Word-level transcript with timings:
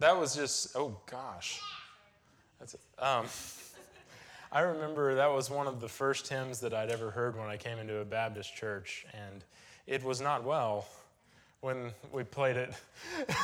that 0.00 0.18
was 0.18 0.34
just, 0.34 0.74
oh 0.74 0.96
gosh. 1.10 1.60
That's 2.58 2.74
it. 2.74 2.80
Um, 2.98 3.26
I 4.52 4.62
remember 4.62 5.14
that 5.14 5.30
was 5.30 5.48
one 5.48 5.66
of 5.66 5.80
the 5.80 5.88
first 5.88 6.26
hymns 6.28 6.58
that 6.60 6.74
I'd 6.74 6.90
ever 6.90 7.10
heard 7.10 7.38
when 7.38 7.48
I 7.48 7.56
came 7.56 7.78
into 7.78 7.98
a 7.98 8.04
Baptist 8.04 8.56
church, 8.56 9.06
and 9.12 9.44
it 9.86 10.02
was 10.02 10.20
not 10.20 10.42
well 10.42 10.88
when 11.60 11.92
we 12.12 12.24
played 12.24 12.56
it. 12.56 12.74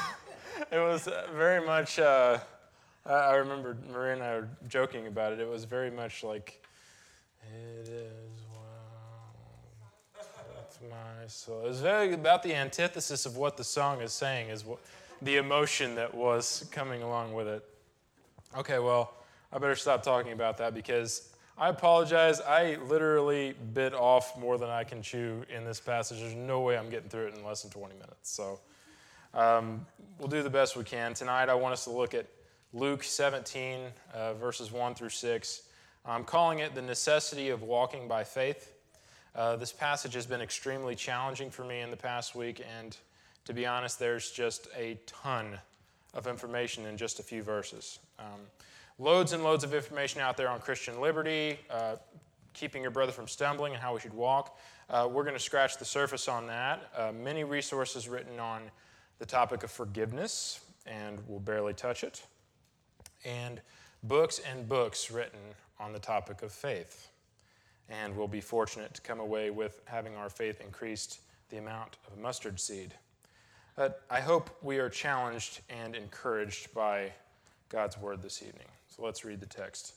it 0.72 0.78
was 0.78 1.08
very 1.34 1.64
much, 1.64 1.98
uh, 1.98 2.38
I 3.04 3.34
remember 3.34 3.76
Maria 3.92 4.14
and 4.14 4.22
I 4.22 4.34
were 4.34 4.48
joking 4.68 5.06
about 5.06 5.32
it. 5.32 5.40
It 5.40 5.48
was 5.48 5.64
very 5.64 5.90
much 5.90 6.24
like, 6.24 6.60
it 7.54 7.88
is 7.88 8.40
well 8.52 10.24
with 10.56 10.90
my 10.90 11.26
soul. 11.28 11.60
It 11.64 11.68
was 11.68 11.80
very 11.82 12.12
about 12.14 12.42
the 12.42 12.54
antithesis 12.54 13.26
of 13.26 13.36
what 13.36 13.56
the 13.56 13.64
song 13.64 14.00
is 14.00 14.12
saying, 14.12 14.48
is 14.48 14.64
what, 14.64 14.80
the 15.22 15.36
emotion 15.36 15.94
that 15.94 16.14
was 16.14 16.68
coming 16.70 17.02
along 17.02 17.34
with 17.34 17.48
it. 17.48 17.64
Okay, 18.56 18.78
well, 18.78 19.14
I 19.52 19.58
better 19.58 19.76
stop 19.76 20.02
talking 20.02 20.32
about 20.32 20.58
that 20.58 20.74
because 20.74 21.30
I 21.58 21.68
apologize. 21.68 22.40
I 22.40 22.76
literally 22.86 23.54
bit 23.72 23.94
off 23.94 24.38
more 24.38 24.58
than 24.58 24.68
I 24.68 24.84
can 24.84 25.02
chew 25.02 25.44
in 25.54 25.64
this 25.64 25.80
passage. 25.80 26.20
There's 26.20 26.34
no 26.34 26.60
way 26.60 26.76
I'm 26.76 26.90
getting 26.90 27.08
through 27.08 27.28
it 27.28 27.34
in 27.34 27.44
less 27.44 27.62
than 27.62 27.70
20 27.70 27.94
minutes. 27.94 28.30
So 28.30 28.60
um, 29.32 29.86
we'll 30.18 30.28
do 30.28 30.42
the 30.42 30.50
best 30.50 30.76
we 30.76 30.84
can. 30.84 31.14
Tonight, 31.14 31.48
I 31.48 31.54
want 31.54 31.72
us 31.72 31.84
to 31.84 31.90
look 31.90 32.14
at 32.14 32.26
Luke 32.72 33.02
17, 33.02 33.80
uh, 34.12 34.34
verses 34.34 34.70
1 34.70 34.94
through 34.94 35.08
6. 35.08 35.62
I'm 36.04 36.24
calling 36.24 36.58
it 36.58 36.74
the 36.74 36.82
necessity 36.82 37.48
of 37.48 37.62
walking 37.62 38.06
by 38.06 38.22
faith. 38.22 38.74
Uh, 39.34 39.56
this 39.56 39.72
passage 39.72 40.14
has 40.14 40.26
been 40.26 40.40
extremely 40.40 40.94
challenging 40.94 41.50
for 41.50 41.64
me 41.64 41.80
in 41.80 41.90
the 41.90 41.96
past 41.96 42.34
week, 42.34 42.64
and 42.78 42.96
to 43.46 43.54
be 43.54 43.64
honest, 43.64 43.98
there's 43.98 44.30
just 44.30 44.68
a 44.76 44.98
ton 45.06 45.58
of 46.14 46.26
information 46.26 46.84
in 46.86 46.96
just 46.96 47.20
a 47.20 47.22
few 47.22 47.42
verses. 47.42 48.00
Um, 48.18 48.40
loads 48.98 49.32
and 49.32 49.44
loads 49.44 49.64
of 49.64 49.72
information 49.72 50.20
out 50.20 50.36
there 50.36 50.48
on 50.48 50.60
Christian 50.60 51.00
liberty, 51.00 51.58
uh, 51.70 51.96
keeping 52.52 52.82
your 52.82 52.90
brother 52.90 53.12
from 53.12 53.28
stumbling, 53.28 53.72
and 53.72 53.82
how 53.82 53.94
we 53.94 54.00
should 54.00 54.14
walk. 54.14 54.58
Uh, 54.90 55.08
we're 55.10 55.22
going 55.24 55.36
to 55.36 55.42
scratch 55.42 55.78
the 55.78 55.84
surface 55.84 56.28
on 56.28 56.46
that. 56.46 56.90
Uh, 56.96 57.12
many 57.12 57.44
resources 57.44 58.08
written 58.08 58.40
on 58.40 58.62
the 59.18 59.26
topic 59.26 59.62
of 59.62 59.70
forgiveness, 59.70 60.60
and 60.86 61.18
we'll 61.26 61.40
barely 61.40 61.72
touch 61.74 62.04
it. 62.04 62.22
And 63.24 63.60
books 64.02 64.40
and 64.50 64.68
books 64.68 65.10
written 65.10 65.40
on 65.78 65.92
the 65.92 65.98
topic 65.98 66.42
of 66.42 66.52
faith. 66.52 67.08
And 67.88 68.16
we'll 68.16 68.28
be 68.28 68.40
fortunate 68.40 68.94
to 68.94 69.00
come 69.02 69.20
away 69.20 69.50
with 69.50 69.82
having 69.84 70.16
our 70.16 70.28
faith 70.28 70.60
increased 70.60 71.20
the 71.50 71.58
amount 71.58 71.96
of 72.06 72.18
a 72.18 72.20
mustard 72.20 72.58
seed. 72.58 72.94
But 73.76 74.02
I 74.10 74.20
hope 74.20 74.50
we 74.62 74.78
are 74.78 74.88
challenged 74.88 75.60
and 75.68 75.94
encouraged 75.94 76.72
by 76.72 77.12
God's 77.68 77.98
word 77.98 78.22
this 78.22 78.42
evening. 78.42 78.68
So 78.88 79.04
let's 79.04 79.24
read 79.24 79.40
the 79.40 79.46
text. 79.46 79.94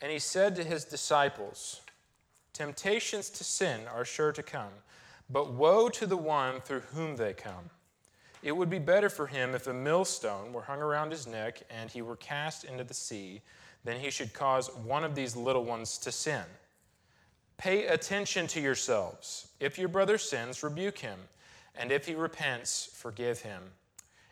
And 0.00 0.10
he 0.10 0.18
said 0.18 0.56
to 0.56 0.64
his 0.64 0.84
disciples, 0.84 1.82
Temptations 2.54 3.28
to 3.30 3.44
sin 3.44 3.82
are 3.94 4.04
sure 4.04 4.32
to 4.32 4.42
come, 4.42 4.72
but 5.28 5.52
woe 5.52 5.90
to 5.90 6.06
the 6.06 6.16
one 6.16 6.60
through 6.62 6.80
whom 6.80 7.16
they 7.16 7.34
come. 7.34 7.70
It 8.42 8.56
would 8.56 8.70
be 8.70 8.78
better 8.78 9.10
for 9.10 9.26
him 9.26 9.54
if 9.54 9.66
a 9.66 9.74
millstone 9.74 10.52
were 10.52 10.62
hung 10.62 10.80
around 10.80 11.10
his 11.10 11.26
neck 11.26 11.62
and 11.70 11.90
he 11.90 12.00
were 12.00 12.16
cast 12.16 12.64
into 12.64 12.84
the 12.84 12.94
sea 12.94 13.42
than 13.84 14.00
he 14.00 14.10
should 14.10 14.32
cause 14.32 14.74
one 14.74 15.04
of 15.04 15.14
these 15.14 15.36
little 15.36 15.64
ones 15.64 15.98
to 15.98 16.12
sin. 16.12 16.44
Pay 17.58 17.86
attention 17.86 18.46
to 18.48 18.60
yourselves. 18.60 19.48
If 19.60 19.78
your 19.78 19.88
brother 19.88 20.16
sins, 20.16 20.62
rebuke 20.62 20.98
him, 20.98 21.18
and 21.74 21.92
if 21.92 22.06
he 22.06 22.14
repents, 22.14 22.90
forgive 22.92 23.40
him. 23.40 23.62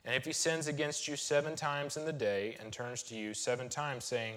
And 0.04 0.14
if 0.14 0.24
he 0.24 0.32
sins 0.32 0.68
against 0.68 1.06
you 1.06 1.16
seven 1.16 1.54
times 1.54 1.96
in 1.96 2.04
the 2.04 2.12
day 2.12 2.56
and 2.60 2.72
turns 2.72 3.02
to 3.04 3.14
you 3.14 3.34
seven 3.34 3.68
times, 3.68 4.04
saying, 4.04 4.36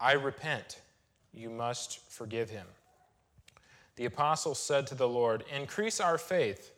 I 0.00 0.12
repent, 0.12 0.80
you 1.32 1.50
must 1.50 2.00
forgive 2.10 2.50
him. 2.50 2.66
The 3.96 4.04
apostle 4.04 4.54
said 4.54 4.86
to 4.88 4.94
the 4.94 5.08
Lord, 5.08 5.44
Increase 5.54 6.00
our 6.00 6.18
faith. 6.18 6.72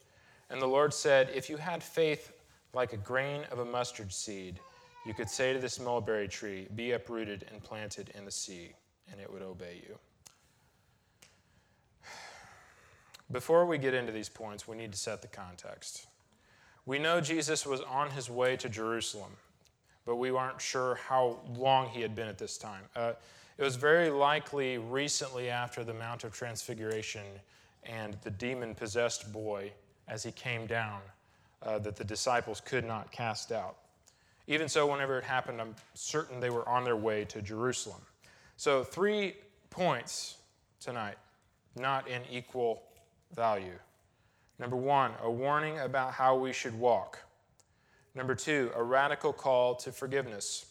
And 0.48 0.60
the 0.60 0.66
Lord 0.66 0.94
said, 0.94 1.30
If 1.34 1.50
you 1.50 1.58
had 1.58 1.82
faith 1.82 2.32
like 2.72 2.92
a 2.92 2.96
grain 2.96 3.42
of 3.50 3.58
a 3.58 3.64
mustard 3.64 4.12
seed, 4.12 4.58
you 5.04 5.12
could 5.12 5.28
say 5.28 5.52
to 5.52 5.58
this 5.58 5.78
mulberry 5.78 6.28
tree, 6.28 6.66
Be 6.74 6.92
uprooted 6.92 7.46
and 7.52 7.62
planted 7.62 8.10
in 8.14 8.24
the 8.24 8.30
sea, 8.30 8.72
and 9.10 9.20
it 9.20 9.30
would 9.30 9.42
obey 9.42 9.82
you. 9.86 9.98
Before 13.32 13.64
we 13.64 13.78
get 13.78 13.94
into 13.94 14.10
these 14.10 14.28
points, 14.28 14.66
we 14.66 14.76
need 14.76 14.90
to 14.90 14.98
set 14.98 15.22
the 15.22 15.28
context. 15.28 16.06
We 16.84 16.98
know 16.98 17.20
Jesus 17.20 17.64
was 17.64 17.80
on 17.82 18.10
his 18.10 18.28
way 18.28 18.56
to 18.56 18.68
Jerusalem, 18.68 19.30
but 20.04 20.16
we 20.16 20.30
aren't 20.30 20.60
sure 20.60 20.96
how 20.96 21.38
long 21.56 21.88
he 21.88 22.00
had 22.00 22.16
been 22.16 22.26
at 22.26 22.38
this 22.38 22.58
time. 22.58 22.82
Uh, 22.96 23.12
it 23.56 23.62
was 23.62 23.76
very 23.76 24.10
likely 24.10 24.78
recently 24.78 25.48
after 25.48 25.84
the 25.84 25.94
Mount 25.94 26.24
of 26.24 26.32
Transfiguration 26.32 27.24
and 27.84 28.16
the 28.22 28.30
demon 28.30 28.74
possessed 28.74 29.32
boy, 29.32 29.70
as 30.08 30.24
he 30.24 30.32
came 30.32 30.66
down, 30.66 31.00
uh, 31.62 31.78
that 31.78 31.94
the 31.94 32.04
disciples 32.04 32.60
could 32.60 32.84
not 32.84 33.12
cast 33.12 33.52
out. 33.52 33.76
Even 34.48 34.68
so, 34.68 34.90
whenever 34.90 35.18
it 35.18 35.24
happened, 35.24 35.60
I'm 35.60 35.76
certain 35.94 36.40
they 36.40 36.50
were 36.50 36.68
on 36.68 36.82
their 36.82 36.96
way 36.96 37.24
to 37.26 37.40
Jerusalem. 37.40 38.00
So, 38.56 38.82
three 38.82 39.36
points 39.68 40.38
tonight, 40.80 41.16
not 41.76 42.08
in 42.08 42.22
equal 42.28 42.82
value. 43.34 43.78
Number 44.58 44.76
one, 44.76 45.12
a 45.22 45.30
warning 45.30 45.78
about 45.78 46.12
how 46.12 46.36
we 46.36 46.52
should 46.52 46.78
walk. 46.78 47.18
Number 48.14 48.34
two, 48.34 48.70
a 48.74 48.82
radical 48.82 49.32
call 49.32 49.74
to 49.76 49.92
forgiveness. 49.92 50.66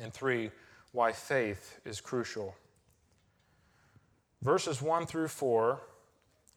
And 0.00 0.12
three, 0.12 0.50
why 0.92 1.12
faith 1.12 1.80
is 1.84 2.00
crucial. 2.00 2.54
Verses 4.42 4.80
1 4.80 5.06
through 5.06 5.28
4 5.28 5.80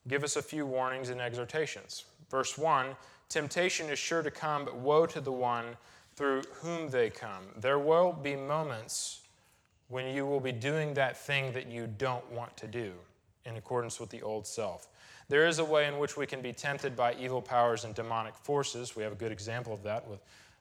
give 0.07 0.23
us 0.23 0.35
a 0.35 0.41
few 0.41 0.65
warnings 0.65 1.09
and 1.09 1.19
exhortations. 1.19 2.05
Verse 2.29 2.57
1 2.57 2.95
Temptation 3.27 3.89
is 3.89 3.97
sure 3.97 4.21
to 4.21 4.29
come, 4.29 4.65
but 4.65 4.75
woe 4.75 5.05
to 5.07 5.19
the 5.19 5.31
one 5.31 5.77
through 6.15 6.43
whom 6.61 6.89
they 6.89 7.09
come. 7.09 7.43
There 7.57 7.79
will 7.79 8.13
be 8.13 8.35
moments 8.35 9.21
when 9.87 10.13
you 10.15 10.25
will 10.25 10.39
be 10.39 10.51
doing 10.51 10.93
that 10.93 11.17
thing 11.17 11.51
that 11.53 11.67
you 11.67 11.87
don't 11.87 12.29
want 12.31 12.55
to 12.57 12.67
do 12.67 12.93
in 13.45 13.57
accordance 13.57 13.99
with 13.99 14.09
the 14.09 14.21
old 14.21 14.45
self. 14.45 14.87
There 15.27 15.47
is 15.47 15.57
a 15.57 15.65
way 15.65 15.87
in 15.87 15.97
which 15.97 16.17
we 16.17 16.27
can 16.27 16.41
be 16.41 16.53
tempted 16.53 16.95
by 16.95 17.15
evil 17.15 17.41
powers 17.41 17.83
and 17.83 17.95
demonic 17.95 18.35
forces. 18.35 18.95
We 18.95 19.03
have 19.03 19.11
a 19.11 19.15
good 19.15 19.31
example 19.31 19.73
of 19.73 19.81
that 19.83 20.07
with 20.07 20.19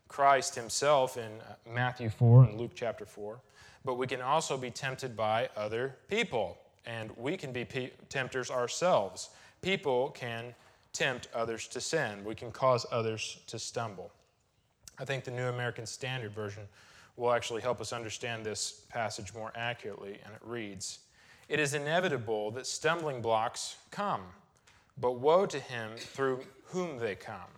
Christ 0.09 0.55
himself 0.55 1.19
in 1.19 1.41
uh, 1.41 1.55
Matthew 1.71 2.09
4 2.09 2.45
and 2.45 2.59
Luke 2.59 2.73
chapter 2.75 3.05
4. 3.05 3.41
But 3.85 3.95
we 3.95 4.07
can 4.07 4.23
also 4.23 4.57
be 4.57 4.71
tempted 4.71 5.15
by 5.15 5.51
other 5.55 5.97
people, 6.09 6.57
and 6.87 7.11
we 7.17 7.37
can 7.37 7.53
be 7.53 7.67
pe- 7.67 7.91
tempters 8.09 8.51
ourselves. 8.51 9.31
People 9.61 10.11
can 10.11 10.55
tempt 10.95 11.29
others 11.35 11.67
to 11.69 11.81
sin, 11.81 12.25
we 12.25 12.35
can 12.35 12.51
cause 12.51 12.87
others 12.91 13.41
to 13.49 13.59
stumble. 13.59 14.13
I 14.99 15.05
think 15.05 15.25
the 15.25 15.31
New 15.33 15.49
American 15.49 15.85
Standard 15.85 16.33
Version 16.33 16.63
will 17.17 17.33
actually 17.33 17.63
help 17.63 17.81
us 17.81 17.93
understand 17.93 18.47
this 18.47 18.85
passage 18.89 19.35
more 19.35 19.53
accurately, 19.57 20.21
and 20.25 20.33
it 20.33 20.41
reads 20.43 21.01
It 21.49 21.59
is 21.59 21.75
inevitable 21.75 22.53
that 22.53 22.67
stumbling 22.67 23.21
blocks 23.21 23.77
come 23.91 24.23
but 24.99 25.19
woe 25.19 25.47
to 25.47 25.59
him 25.59 25.93
through 25.97 26.41
whom 26.65 26.99
they 26.99 27.15
come. 27.15 27.51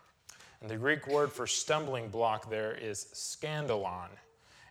And 0.61 0.71
the 0.71 0.77
Greek 0.77 1.07
word 1.07 1.33
for 1.33 1.47
stumbling 1.47 2.09
block 2.09 2.51
there 2.51 2.73
is 2.75 3.07
scandalon. 3.15 4.09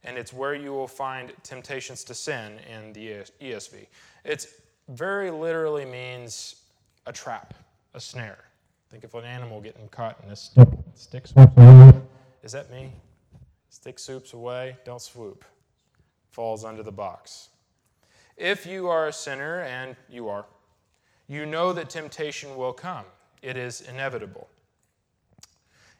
And 0.04 0.18
it's 0.18 0.34
where 0.34 0.54
you 0.54 0.72
will 0.72 0.88
find 0.88 1.32
temptations 1.44 2.04
to 2.06 2.14
sin 2.14 2.60
in 2.72 2.94
the 2.94 3.24
ESV. 3.42 3.88
It 4.24 4.48
very 4.90 5.32
literally 5.32 5.86
means 5.86 6.56
a 7.06 7.12
trap, 7.12 7.54
a 7.94 8.00
snare. 8.00 8.46
Think 8.90 9.04
of 9.04 9.16
an 9.16 9.26
animal 9.26 9.62
getting 9.62 9.88
caught 9.90 10.20
in 10.24 10.32
a 10.32 10.36
stick. 10.36 10.68
Stick 10.94 11.28
swoops 11.28 11.58
away. 11.58 12.02
Is 12.44 12.52
that 12.52 12.70
me? 12.72 12.92
Stick 13.70 14.00
swoops 14.00 14.34
away, 14.34 14.78
don't 14.86 15.02
swoop. 15.02 15.44
Falls 16.32 16.64
under 16.64 16.84
the 16.84 16.92
box. 16.92 17.50
If 18.38 18.66
you 18.66 18.88
are 18.88 19.08
a 19.08 19.14
sinner, 19.14 19.62
and 19.62 19.96
you 20.10 20.30
are, 20.30 20.46
you 21.28 21.46
know 21.46 21.74
that 21.74 21.90
temptation 21.90 22.56
will 22.56 22.74
come, 22.74 23.06
it 23.42 23.58
is 23.58 23.82
inevitable. 23.82 24.48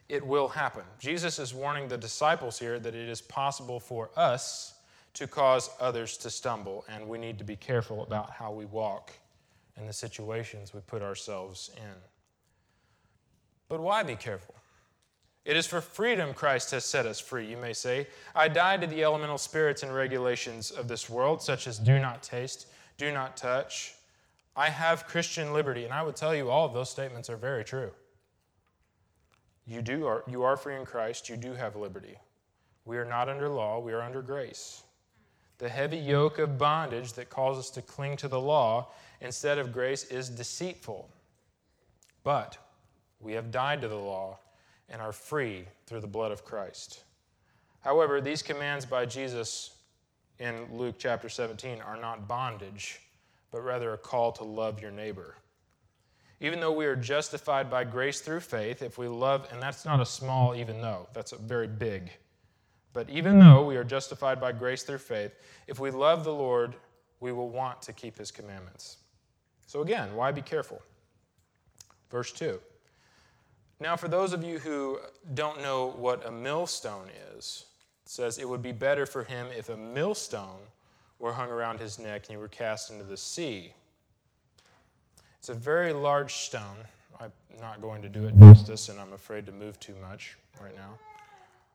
It 0.08 0.24
will 0.24 0.48
happen. 0.48 0.84
Jesus 1.00 1.38
is 1.38 1.52
warning 1.52 1.88
the 1.88 1.98
disciples 1.98 2.58
here 2.58 2.78
that 2.78 2.94
it 2.94 3.08
is 3.08 3.20
possible 3.20 3.80
for 3.80 4.10
us 4.16 4.74
to 5.14 5.26
cause 5.26 5.70
others 5.80 6.16
to 6.18 6.30
stumble, 6.30 6.84
and 6.88 7.08
we 7.08 7.18
need 7.18 7.38
to 7.38 7.44
be 7.44 7.56
careful 7.56 8.02
about 8.02 8.30
how 8.30 8.52
we 8.52 8.66
walk 8.66 9.12
and 9.76 9.88
the 9.88 9.92
situations 9.92 10.72
we 10.72 10.80
put 10.80 11.02
ourselves 11.02 11.70
in. 11.76 11.94
But 13.68 13.80
why 13.80 14.02
be 14.04 14.14
careful? 14.14 14.54
It 15.44 15.56
is 15.56 15.66
for 15.66 15.80
freedom 15.80 16.34
Christ 16.34 16.70
has 16.72 16.84
set 16.84 17.06
us 17.06 17.18
free, 17.18 17.46
you 17.46 17.56
may 17.56 17.72
say. 17.72 18.08
I 18.34 18.48
died 18.48 18.80
to 18.82 18.86
the 18.86 19.02
elemental 19.02 19.38
spirits 19.38 19.82
and 19.82 19.94
regulations 19.94 20.70
of 20.70 20.86
this 20.86 21.08
world, 21.08 21.42
such 21.42 21.66
as 21.66 21.78
do 21.78 21.98
not 21.98 22.22
taste, 22.22 22.66
do 22.96 23.12
not 23.12 23.36
touch, 23.36 23.95
I 24.56 24.70
have 24.70 25.06
Christian 25.06 25.52
liberty. 25.52 25.84
And 25.84 25.92
I 25.92 26.02
would 26.02 26.16
tell 26.16 26.34
you 26.34 26.50
all 26.50 26.66
of 26.66 26.72
those 26.72 26.90
statements 26.90 27.28
are 27.28 27.36
very 27.36 27.62
true. 27.62 27.90
You, 29.66 29.82
do 29.82 30.06
are, 30.06 30.24
you 30.26 30.44
are 30.44 30.56
free 30.56 30.76
in 30.76 30.86
Christ, 30.86 31.28
you 31.28 31.36
do 31.36 31.52
have 31.52 31.76
liberty. 31.76 32.16
We 32.84 32.98
are 32.98 33.04
not 33.04 33.28
under 33.28 33.48
law, 33.48 33.80
we 33.80 33.92
are 33.92 34.00
under 34.00 34.22
grace. 34.22 34.82
The 35.58 35.68
heavy 35.68 35.96
yoke 35.96 36.38
of 36.38 36.56
bondage 36.56 37.14
that 37.14 37.30
calls 37.30 37.58
us 37.58 37.70
to 37.70 37.82
cling 37.82 38.16
to 38.18 38.28
the 38.28 38.40
law 38.40 38.88
instead 39.20 39.58
of 39.58 39.72
grace 39.72 40.04
is 40.04 40.28
deceitful. 40.28 41.08
But 42.22 42.58
we 43.20 43.32
have 43.32 43.50
died 43.50 43.80
to 43.80 43.88
the 43.88 43.96
law 43.96 44.38
and 44.88 45.02
are 45.02 45.12
free 45.12 45.64
through 45.86 46.00
the 46.00 46.06
blood 46.06 46.30
of 46.30 46.44
Christ. 46.44 47.02
However, 47.80 48.20
these 48.20 48.42
commands 48.42 48.84
by 48.84 49.06
Jesus 49.06 49.76
in 50.38 50.66
Luke 50.72 50.96
chapter 50.98 51.28
17 51.28 51.80
are 51.80 51.96
not 51.96 52.28
bondage, 52.28 53.00
but 53.50 53.60
rather 53.60 53.92
a 53.92 53.98
call 53.98 54.32
to 54.32 54.44
love 54.44 54.80
your 54.80 54.90
neighbor. 54.90 55.36
Even 56.40 56.60
though 56.60 56.72
we 56.72 56.84
are 56.84 56.96
justified 56.96 57.70
by 57.70 57.84
grace 57.84 58.20
through 58.20 58.40
faith, 58.40 58.82
if 58.82 58.98
we 58.98 59.08
love, 59.08 59.48
and 59.50 59.62
that's 59.62 59.84
not 59.84 60.00
a 60.00 60.06
small 60.06 60.54
even 60.54 60.80
though, 60.82 61.08
that's 61.14 61.32
a 61.32 61.38
very 61.38 61.66
big. 61.66 62.10
But 62.92 63.08
even 63.10 63.38
though 63.38 63.64
we 63.64 63.76
are 63.76 63.84
justified 63.84 64.40
by 64.40 64.52
grace 64.52 64.82
through 64.82 64.98
faith, 64.98 65.32
if 65.66 65.78
we 65.78 65.90
love 65.90 66.24
the 66.24 66.32
Lord, 66.32 66.74
we 67.20 67.32
will 67.32 67.48
want 67.48 67.80
to 67.82 67.92
keep 67.92 68.18
his 68.18 68.30
commandments. 68.30 68.98
So 69.66 69.82
again, 69.82 70.14
why 70.14 70.32
be 70.32 70.42
careful? 70.42 70.80
Verse 72.10 72.32
2. 72.32 72.58
Now, 73.80 73.96
for 73.96 74.08
those 74.08 74.32
of 74.32 74.42
you 74.42 74.58
who 74.58 74.98
don't 75.34 75.60
know 75.60 75.92
what 75.98 76.26
a 76.26 76.30
millstone 76.30 77.08
is, 77.36 77.66
it 78.04 78.10
says 78.10 78.38
it 78.38 78.48
would 78.48 78.62
be 78.62 78.72
better 78.72 79.04
for 79.04 79.24
him 79.24 79.48
if 79.56 79.68
a 79.68 79.76
millstone 79.76 80.60
were 81.18 81.32
hung 81.32 81.50
around 81.50 81.80
his 81.80 81.98
neck 81.98 82.22
and 82.22 82.30
he 82.30 82.36
were 82.36 82.48
cast 82.48 82.90
into 82.90 83.04
the 83.04 83.16
sea. 83.16 83.72
It's 85.38 85.48
a 85.48 85.54
very 85.54 85.92
large 85.92 86.34
stone. 86.34 86.76
I'm 87.20 87.32
not 87.60 87.80
going 87.80 88.02
to 88.02 88.08
do 88.08 88.26
it 88.26 88.36
justice, 88.38 88.88
and 88.88 89.00
I'm 89.00 89.12
afraid 89.12 89.46
to 89.46 89.52
move 89.52 89.78
too 89.80 89.94
much 90.02 90.36
right 90.60 90.74
now. 90.74 90.98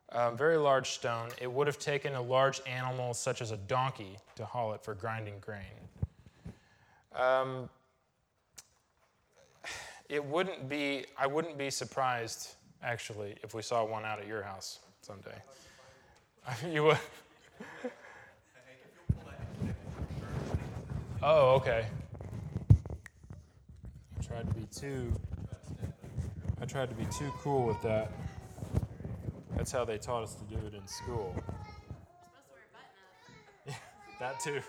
A 0.09 0.35
very 0.35 0.57
large 0.57 0.89
stone. 0.89 1.29
It 1.39 1.51
would 1.51 1.67
have 1.67 1.79
taken 1.79 2.15
a 2.15 2.21
large 2.21 2.61
animal, 2.67 3.13
such 3.13 3.41
as 3.41 3.51
a 3.51 3.57
donkey, 3.57 4.17
to 4.35 4.45
haul 4.45 4.73
it 4.73 4.83
for 4.83 4.93
grinding 4.93 5.35
grain. 5.39 5.61
Um, 7.15 7.69
it 10.09 10.23
wouldn't 10.23 10.67
be, 10.67 11.05
I 11.17 11.27
wouldn't 11.27 11.57
be 11.57 11.69
surprised, 11.69 12.55
actually, 12.83 13.35
if 13.41 13.53
we 13.53 13.61
saw 13.61 13.85
one 13.85 14.03
out 14.03 14.19
at 14.19 14.27
your 14.27 14.43
house 14.43 14.79
someday. 15.01 15.41
you 16.69 16.83
would? 16.83 16.97
Oh, 21.23 21.55
okay. 21.55 21.85
I 24.17 24.23
tried 24.23 24.47
to 24.47 24.53
be 24.53 24.67
too, 24.73 25.13
I 26.61 26.65
tried 26.65 26.89
to 26.89 26.95
be 26.95 27.05
too 27.05 27.31
cool 27.39 27.65
with 27.65 27.81
that. 27.81 28.11
That's 29.55 29.71
how 29.71 29.85
they 29.85 29.97
taught 29.97 30.23
us 30.23 30.35
to 30.35 30.43
do 30.45 30.57
it 30.65 30.73
in 30.73 30.87
school. 30.87 31.35
Yeah, 33.65 33.73
that 34.19 34.39
too. 34.39 34.61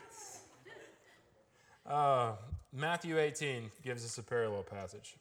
Uh, 1.87 2.33
Matthew 2.73 3.19
18 3.19 3.71
gives 3.83 4.05
us 4.05 4.19
a 4.19 4.23
parallel 4.23 4.63
passage. 4.63 5.17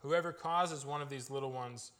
Whoever 0.00 0.32
causes 0.32 0.84
one 0.84 1.00
of 1.00 1.08
these 1.08 1.30
little 1.30 1.50
ones 1.50 1.92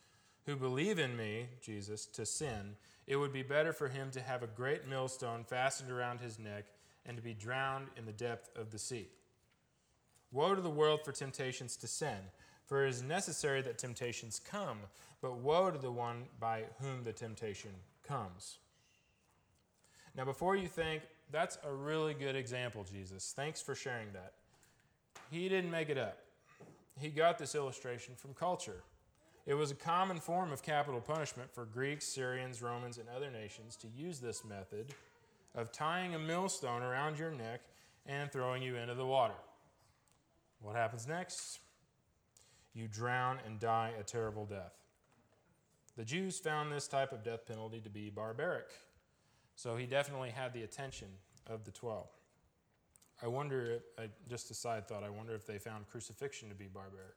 who 0.47 0.57
believe 0.57 0.99
in 0.99 1.17
me, 1.17 1.47
Jesus, 1.63 2.07
to 2.07 2.27
sin, 2.27 2.77
it 3.07 3.17
would 3.17 3.33
be 3.33 3.43
better 3.43 3.73
for 3.73 3.89
him 3.89 4.11
to 4.11 4.21
have 4.21 4.43
a 4.43 4.47
great 4.47 4.89
millstone 4.89 5.45
fastened 5.45 5.91
around 5.91 6.21
his 6.21 6.39
neck 6.39 6.67
and 7.07 7.17
to 7.17 7.23
be 7.23 7.35
drowned 7.35 7.89
in 7.97 8.07
the 8.07 8.13
depth 8.13 8.51
of 8.57 8.71
the 8.71 8.79
sea. 8.79 9.09
Woe 10.33 10.55
to 10.55 10.63
the 10.63 10.71
world 10.71 11.01
for 11.05 11.13
temptations 11.13 11.77
to 11.77 11.87
sin, 11.87 12.19
for 12.67 12.85
it 12.85 12.91
is 12.91 13.03
necessary 13.03 13.63
that 13.63 13.79
temptations 13.79 14.41
come, 14.41 14.79
but 15.21 15.39
woe 15.39 15.71
to 15.71 15.79
the 15.79 15.93
one 15.93 16.25
by 16.41 16.65
whom 16.81 17.05
the 17.05 17.13
temptation 17.13 17.71
comes. 18.07 18.59
Now, 20.17 20.25
before 20.25 20.57
you 20.57 20.69
think, 20.69 21.03
that's 21.31 21.59
a 21.65 21.73
really 21.73 22.15
good 22.15 22.37
example, 22.37 22.85
Jesus. 22.85 23.33
Thanks 23.35 23.61
for 23.61 23.75
sharing 23.75 24.13
that. 24.13 24.33
He 25.31 25.49
didn't 25.49 25.71
make 25.71 25.89
it 25.89 25.99
up 25.99 26.19
he 27.01 27.09
got 27.09 27.39
this 27.39 27.55
illustration 27.55 28.15
from 28.17 28.35
culture. 28.35 28.83
It 29.47 29.55
was 29.55 29.71
a 29.71 29.75
common 29.75 30.19
form 30.21 30.53
of 30.53 30.63
capital 30.63 31.01
punishment 31.01 31.53
for 31.53 31.67
Greeks, 31.67 32.07
Syrians, 32.07 32.63
Romans, 32.63 32.99
and 32.99 33.09
other 33.15 33.31
nations 33.31 33.77
to 33.77 33.89
use 33.89 34.21
this 34.21 34.45
method 34.45 34.95
of 35.55 35.73
tying 35.73 36.15
a 36.15 36.19
millstone 36.19 36.83
around 36.83 37.19
your 37.19 37.31
neck 37.31 37.61
and 38.07 38.31
throwing 38.31 38.63
you 38.63 38.77
into 38.77 38.95
the 38.95 39.07
water. 39.07 39.35
What 40.61 40.77
happens 40.77 41.07
next? 41.07 41.61
You 42.75 42.89
drown 42.89 43.39
and 43.47 43.61
die 43.61 43.93
a 43.99 44.03
terrible 44.03 44.47
death. 44.47 44.73
The 45.97 46.05
Jews 46.05 46.41
found 46.41 46.73
this 46.73 46.89
type 46.89 47.13
of 47.13 47.23
death 47.23 47.47
penalty 47.47 47.81
to 47.81 47.91
be 47.91 48.11
barbaric, 48.11 48.67
so 49.55 49.77
he 49.77 49.87
definitely 49.87 50.31
had 50.31 50.53
the 50.53 50.63
attention 50.63 51.09
of 51.47 51.65
the 51.65 51.71
twelve. 51.71 52.09
I 53.23 53.29
wonder, 53.29 53.81
if, 53.99 54.11
just 54.29 54.51
a 54.51 54.55
side 54.55 54.89
thought, 54.89 55.05
I 55.05 55.09
wonder 55.09 55.35
if 55.35 55.47
they 55.47 55.59
found 55.59 55.89
crucifixion 55.89 56.49
to 56.49 56.55
be 56.57 56.67
barbaric. 56.67 57.15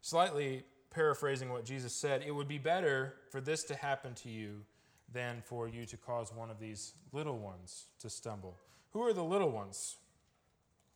Slightly 0.00 0.64
paraphrasing 0.90 1.50
what 1.52 1.64
Jesus 1.64 1.94
said, 1.94 2.24
it 2.26 2.34
would 2.34 2.48
be 2.48 2.58
better 2.58 3.14
for 3.30 3.40
this 3.40 3.62
to 3.64 3.76
happen 3.76 4.14
to 4.14 4.28
you 4.28 4.62
than 5.12 5.42
for 5.44 5.68
you 5.68 5.86
to 5.86 5.96
cause 5.96 6.32
one 6.32 6.50
of 6.50 6.58
these 6.58 6.94
little 7.12 7.38
ones 7.38 7.86
to 8.00 8.10
stumble. 8.10 8.56
Who 8.92 9.02
are 9.02 9.12
the 9.12 9.24
little 9.24 9.50
ones? 9.50 9.96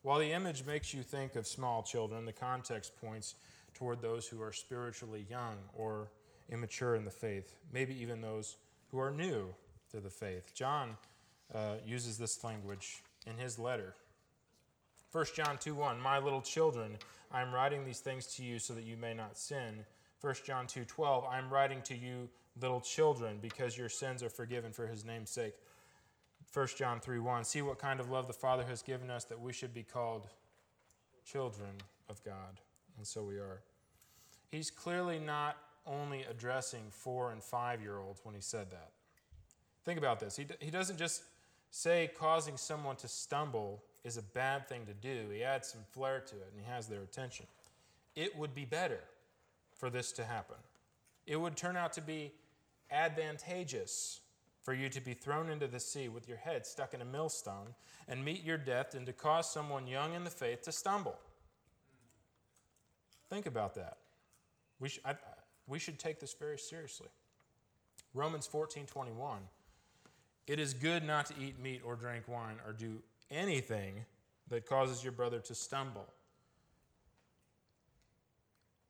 While 0.03 0.19
the 0.19 0.33
image 0.33 0.65
makes 0.65 0.95
you 0.95 1.03
think 1.03 1.37
of 1.37 1.47
small 1.47 1.83
children, 1.83 2.25
the 2.25 2.33
context 2.33 2.97
points 3.01 3.35
toward 3.75 4.01
those 4.01 4.27
who 4.27 4.41
are 4.43 4.53
spiritually 4.53 5.27
young 5.29 5.57
or 5.75 6.11
immature 6.51 6.97
in 6.97 7.05
the 7.05 7.11
faith, 7.11 7.55
maybe 7.73 7.95
even 8.01 8.21
those 8.21 8.57
who 8.91 8.99
are 8.99 9.11
new 9.11 9.55
to 9.91 10.01
the 10.01 10.11
faith. 10.11 10.55
John 10.55 10.97
uh, 11.55 11.75
uses 11.87 12.19
this 12.19 12.43
language 12.43 13.03
in 13.27 13.37
his 13.37 13.59
letter. 13.59 13.95
1 15.13 15.27
John 15.35 15.59
2 15.59 15.75
1, 15.75 16.01
My 16.01 16.19
little 16.19 16.41
children, 16.41 16.97
I 17.33 17.43
am 17.43 17.53
writing 17.53 17.85
these 17.85 18.01
things 18.01 18.27
to 18.37 18.45
you 18.45 18.59
so 18.59 18.75
that 18.75 18.85
you 18.85 18.97
may 18.97 19.15
not 19.15 19.37
sin. 19.37 19.85
1 20.21 20.35
John 20.47 20.67
2 20.67 20.85
12, 20.85 21.25
I 21.25 21.39
am 21.39 21.51
writing 21.51 21.83
to 21.83 21.97
you, 21.97 22.29
little 22.61 22.81
children, 22.81 23.39
because 23.41 23.77
your 23.77 23.89
sins 23.89 24.23
are 24.23 24.31
forgiven 24.31 24.73
for 24.73 24.87
his 24.87 25.05
name's 25.05 25.31
sake. 25.31 25.55
1 26.53 26.67
John 26.77 27.01
3 27.01 27.19
1, 27.19 27.45
See 27.45 27.63
what 27.63 27.79
kind 27.79 28.01
of 28.01 28.11
love 28.11 28.27
the 28.27 28.33
Father 28.33 28.65
has 28.65 28.83
given 28.83 29.11
us 29.11 29.25
that 29.25 29.41
we 29.41 29.53
should 29.53 29.73
be 29.73 29.83
called 29.83 30.27
children 31.25 31.71
of 32.09 32.23
God. 32.25 32.61
And 32.97 33.07
so 33.07 33.23
we 33.23 33.37
are. 33.37 33.63
He's 34.51 34.71
clearly 34.71 35.19
not 35.19 35.57
only 35.87 36.25
addressing 36.29 36.83
four 36.91 37.33
and 37.33 37.43
five 37.43 37.81
year 37.81 37.99
olds 37.99 38.21
when 38.25 38.35
he 38.35 38.41
said 38.41 38.71
that. 38.71 38.91
Think 39.85 39.99
about 39.99 40.21
this. 40.21 40.37
He, 40.37 40.47
he 40.59 40.71
doesn't 40.71 40.99
just 40.99 41.23
say 41.71 42.11
causing 42.19 42.57
someone 42.57 42.97
to 42.97 43.09
stumble 43.09 43.83
is 44.05 44.17
a 44.17 44.23
bad 44.23 44.69
thing 44.69 44.87
to 44.87 44.95
do. 44.95 45.31
He 45.33 45.45
adds 45.45 45.69
some 45.69 45.83
flair 45.91 46.21
to 46.21 46.37
it 46.37 46.51
and 46.53 46.65
he 46.65 46.71
has 46.71 46.87
their 46.87 47.03
attention. 47.03 47.47
It 48.17 48.37
would 48.37 48.55
be 48.55 48.65
better 48.65 49.01
for 49.77 49.89
this 49.89 50.13
to 50.13 50.25
happen. 50.25 50.57
It 51.27 51.37
would 51.37 51.57
turn 51.57 51.77
out 51.77 51.93
to 51.95 52.01
be 52.01 52.33
advantageous 52.91 54.21
for 54.63 54.75
you 54.75 54.89
to 54.89 55.01
be 55.01 55.15
thrown 55.15 55.49
into 55.49 55.67
the 55.67 55.81
sea 55.81 56.09
with 56.09 56.29
your 56.29 56.37
head 56.37 56.67
stuck 56.67 56.93
in 56.95 57.01
a 57.01 57.05
millstone 57.05 57.75
and 58.09 58.25
meet 58.25 58.45
your 58.45 58.59
death 58.59 58.95
and 58.95 59.07
to 59.07 59.13
cause 59.13 59.51
someone 59.51 59.87
young 59.87 60.15
in 60.15 60.25
the 60.25 60.31
faith 60.31 60.63
to 60.63 60.73
stumble. 60.73 61.17
Think 63.31 63.47
about 63.47 63.75
that. 63.77 63.99
We, 64.81 64.89
sh- 64.89 65.01
I, 65.05 65.15
we 65.67 65.79
should 65.79 65.99
take 65.99 66.21
this 66.21 66.35
very 66.35 66.59
seriously. 66.59 67.09
Romans 68.13 68.47
14 68.47 68.87
21 68.87 69.39
it 70.51 70.59
is 70.59 70.75
good 70.75 71.05
not 71.05 71.27
to 71.27 71.35
eat 71.41 71.61
meat 71.61 71.81
or 71.85 71.95
drink 71.95 72.27
wine 72.27 72.57
or 72.67 72.73
do 72.73 73.01
anything 73.31 74.05
that 74.49 74.67
causes 74.67 75.05
your 75.05 75.13
brother 75.13 75.39
to 75.39 75.55
stumble. 75.55 76.09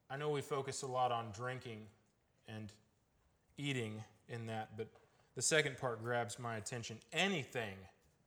I 0.09 0.16
know 0.16 0.30
we 0.30 0.40
focus 0.40 0.80
a 0.80 0.87
lot 0.87 1.12
on 1.12 1.26
drinking 1.35 1.83
and 2.49 2.73
eating 3.61 4.02
in 4.29 4.47
that, 4.47 4.71
but 4.76 4.88
the 5.37 5.43
second 5.43 5.79
part 5.79 6.02
grabs 6.02 6.38
my 6.38 6.57
attention. 6.57 6.99
Anything 7.12 7.75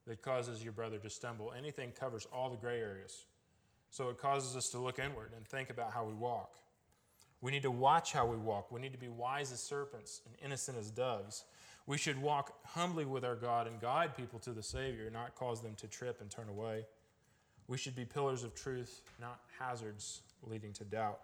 that 0.07 0.21
causes 0.21 0.63
your 0.63 0.73
brother 0.73 0.97
to 0.99 1.09
stumble, 1.09 1.53
anything 1.57 1.91
covers 1.91 2.27
all 2.31 2.49
the 2.49 2.57
gray 2.57 2.79
areas. 2.79 3.25
So 3.89 4.09
it 4.09 4.17
causes 4.17 4.55
us 4.55 4.69
to 4.69 4.79
look 4.79 4.99
inward 4.99 5.31
and 5.35 5.47
think 5.47 5.69
about 5.69 5.91
how 5.91 6.05
we 6.05 6.13
walk. 6.13 6.55
We 7.41 7.51
need 7.51 7.63
to 7.63 7.71
watch 7.71 8.13
how 8.13 8.25
we 8.25 8.37
walk. 8.37 8.71
We 8.71 8.79
need 8.79 8.93
to 8.93 8.97
be 8.97 9.09
wise 9.09 9.51
as 9.51 9.59
serpents 9.59 10.21
and 10.25 10.35
innocent 10.43 10.77
as 10.77 10.89
doves. 10.89 11.43
We 11.85 11.97
should 11.97 12.21
walk 12.21 12.53
humbly 12.65 13.05
with 13.05 13.25
our 13.25 13.35
God 13.35 13.67
and 13.67 13.79
guide 13.81 14.15
people 14.15 14.39
to 14.39 14.51
the 14.51 14.63
Savior, 14.63 15.09
not 15.11 15.35
cause 15.35 15.61
them 15.61 15.75
to 15.75 15.87
trip 15.87 16.21
and 16.21 16.31
turn 16.31 16.47
away. 16.47 16.85
We 17.67 17.77
should 17.77 17.95
be 17.95 18.05
pillars 18.05 18.43
of 18.43 18.55
truth, 18.55 19.01
not 19.19 19.41
hazards 19.59 20.21
leading 20.43 20.71
to 20.73 20.85
doubt. 20.85 21.19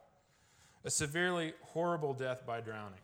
A 0.83 0.89
severely 0.89 1.53
horrible 1.61 2.13
death 2.13 2.45
by 2.45 2.61
drowning 2.61 2.99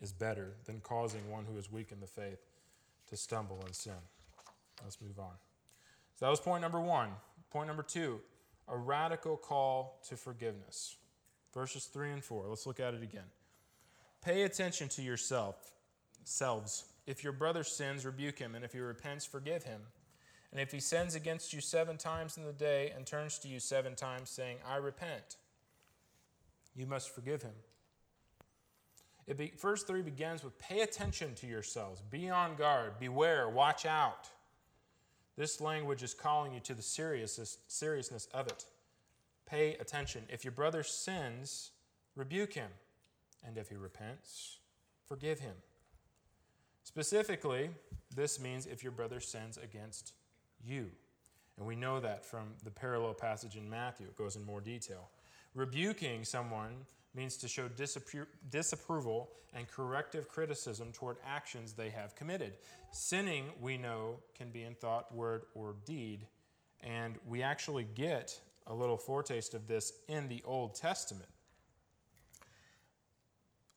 is 0.00 0.12
better 0.12 0.54
than 0.64 0.80
causing 0.80 1.30
one 1.30 1.44
who 1.44 1.58
is 1.58 1.70
weak 1.70 1.92
in 1.92 2.00
the 2.00 2.06
faith 2.06 2.40
to 3.08 3.16
stumble 3.16 3.62
in 3.66 3.72
sin. 3.72 3.92
Let's 4.82 5.00
move 5.00 5.18
on. 5.18 5.34
So 6.16 6.26
that 6.26 6.30
was 6.30 6.40
point 6.40 6.62
number 6.62 6.80
one. 6.80 7.10
Point 7.50 7.66
number 7.66 7.82
two 7.82 8.20
a 8.68 8.76
radical 8.76 9.36
call 9.36 10.00
to 10.08 10.16
forgiveness. 10.16 10.96
Verses 11.52 11.86
3 11.86 12.12
and 12.12 12.24
4. 12.24 12.46
Let's 12.48 12.66
look 12.66 12.78
at 12.78 12.94
it 12.94 13.02
again. 13.02 13.24
Pay 14.24 14.42
attention 14.42 14.88
to 14.90 15.02
yourself, 15.02 15.56
selves. 16.22 16.84
If 17.06 17.24
your 17.24 17.32
brother 17.32 17.64
sins, 17.64 18.06
rebuke 18.06 18.38
him, 18.38 18.54
and 18.54 18.64
if 18.64 18.72
he 18.72 18.78
repents, 18.78 19.24
forgive 19.24 19.64
him. 19.64 19.80
And 20.52 20.60
if 20.60 20.70
he 20.70 20.80
sins 20.80 21.14
against 21.14 21.52
you 21.52 21.60
seven 21.60 21.96
times 21.96 22.36
in 22.36 22.44
the 22.44 22.52
day 22.52 22.92
and 22.94 23.06
turns 23.06 23.38
to 23.38 23.48
you 23.48 23.58
seven 23.58 23.94
times, 23.94 24.30
saying, 24.30 24.58
I 24.68 24.76
repent, 24.76 25.36
you 26.76 26.86
must 26.86 27.14
forgive 27.14 27.42
him. 27.42 27.54
It 29.30 29.38
be, 29.38 29.52
verse 29.56 29.84
3 29.84 30.02
begins 30.02 30.42
with 30.42 30.58
pay 30.58 30.80
attention 30.80 31.36
to 31.36 31.46
yourselves, 31.46 32.02
be 32.10 32.28
on 32.28 32.56
guard, 32.56 32.94
beware, 32.98 33.48
watch 33.48 33.86
out. 33.86 34.28
This 35.36 35.60
language 35.60 36.02
is 36.02 36.12
calling 36.12 36.52
you 36.52 36.58
to 36.58 36.74
the 36.74 36.82
seriousness, 36.82 37.58
seriousness 37.68 38.26
of 38.34 38.48
it. 38.48 38.64
Pay 39.46 39.74
attention. 39.74 40.24
If 40.28 40.44
your 40.44 40.50
brother 40.50 40.82
sins, 40.82 41.70
rebuke 42.16 42.54
him. 42.54 42.70
And 43.46 43.56
if 43.56 43.68
he 43.68 43.76
repents, 43.76 44.58
forgive 45.06 45.38
him. 45.38 45.54
Specifically, 46.82 47.70
this 48.14 48.40
means 48.40 48.66
if 48.66 48.82
your 48.82 48.92
brother 48.92 49.20
sins 49.20 49.60
against 49.62 50.12
you. 50.60 50.90
And 51.56 51.64
we 51.68 51.76
know 51.76 52.00
that 52.00 52.26
from 52.26 52.54
the 52.64 52.70
parallel 52.70 53.14
passage 53.14 53.54
in 53.54 53.70
Matthew. 53.70 54.06
It 54.06 54.16
goes 54.16 54.34
in 54.34 54.44
more 54.44 54.60
detail. 54.60 55.08
Rebuking 55.54 56.24
someone 56.24 56.86
means 57.14 57.36
to 57.38 57.48
show 57.48 57.68
disappro- 57.68 58.26
disapproval 58.50 59.30
and 59.52 59.68
corrective 59.68 60.28
criticism 60.28 60.92
toward 60.92 61.16
actions 61.26 61.72
they 61.72 61.90
have 61.90 62.14
committed. 62.14 62.52
Sinning, 62.92 63.46
we 63.60 63.76
know, 63.76 64.16
can 64.36 64.50
be 64.50 64.62
in 64.62 64.74
thought, 64.74 65.12
word, 65.14 65.42
or 65.54 65.74
deed. 65.84 66.26
And 66.82 67.18
we 67.26 67.42
actually 67.42 67.86
get 67.94 68.38
a 68.66 68.74
little 68.74 68.96
foretaste 68.96 69.54
of 69.54 69.66
this 69.66 69.92
in 70.08 70.28
the 70.28 70.42
Old 70.44 70.74
Testament. 70.74 71.28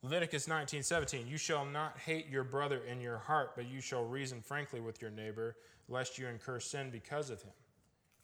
Leviticus 0.03 0.47
19:17 0.47 1.27
You 1.27 1.37
shall 1.37 1.65
not 1.65 1.97
hate 1.97 2.27
your 2.27 2.43
brother 2.43 2.83
in 2.83 2.99
your 3.01 3.17
heart, 3.17 3.55
but 3.55 3.65
you 3.65 3.81
shall 3.81 4.03
reason 4.03 4.41
frankly 4.41 4.81
with 4.81 5.01
your 5.01 5.11
neighbor, 5.11 5.55
lest 5.87 6.17
you 6.17 6.27
incur 6.27 6.59
sin 6.59 6.91
because 6.91 7.29
of 7.29 7.41
him. 7.41 7.53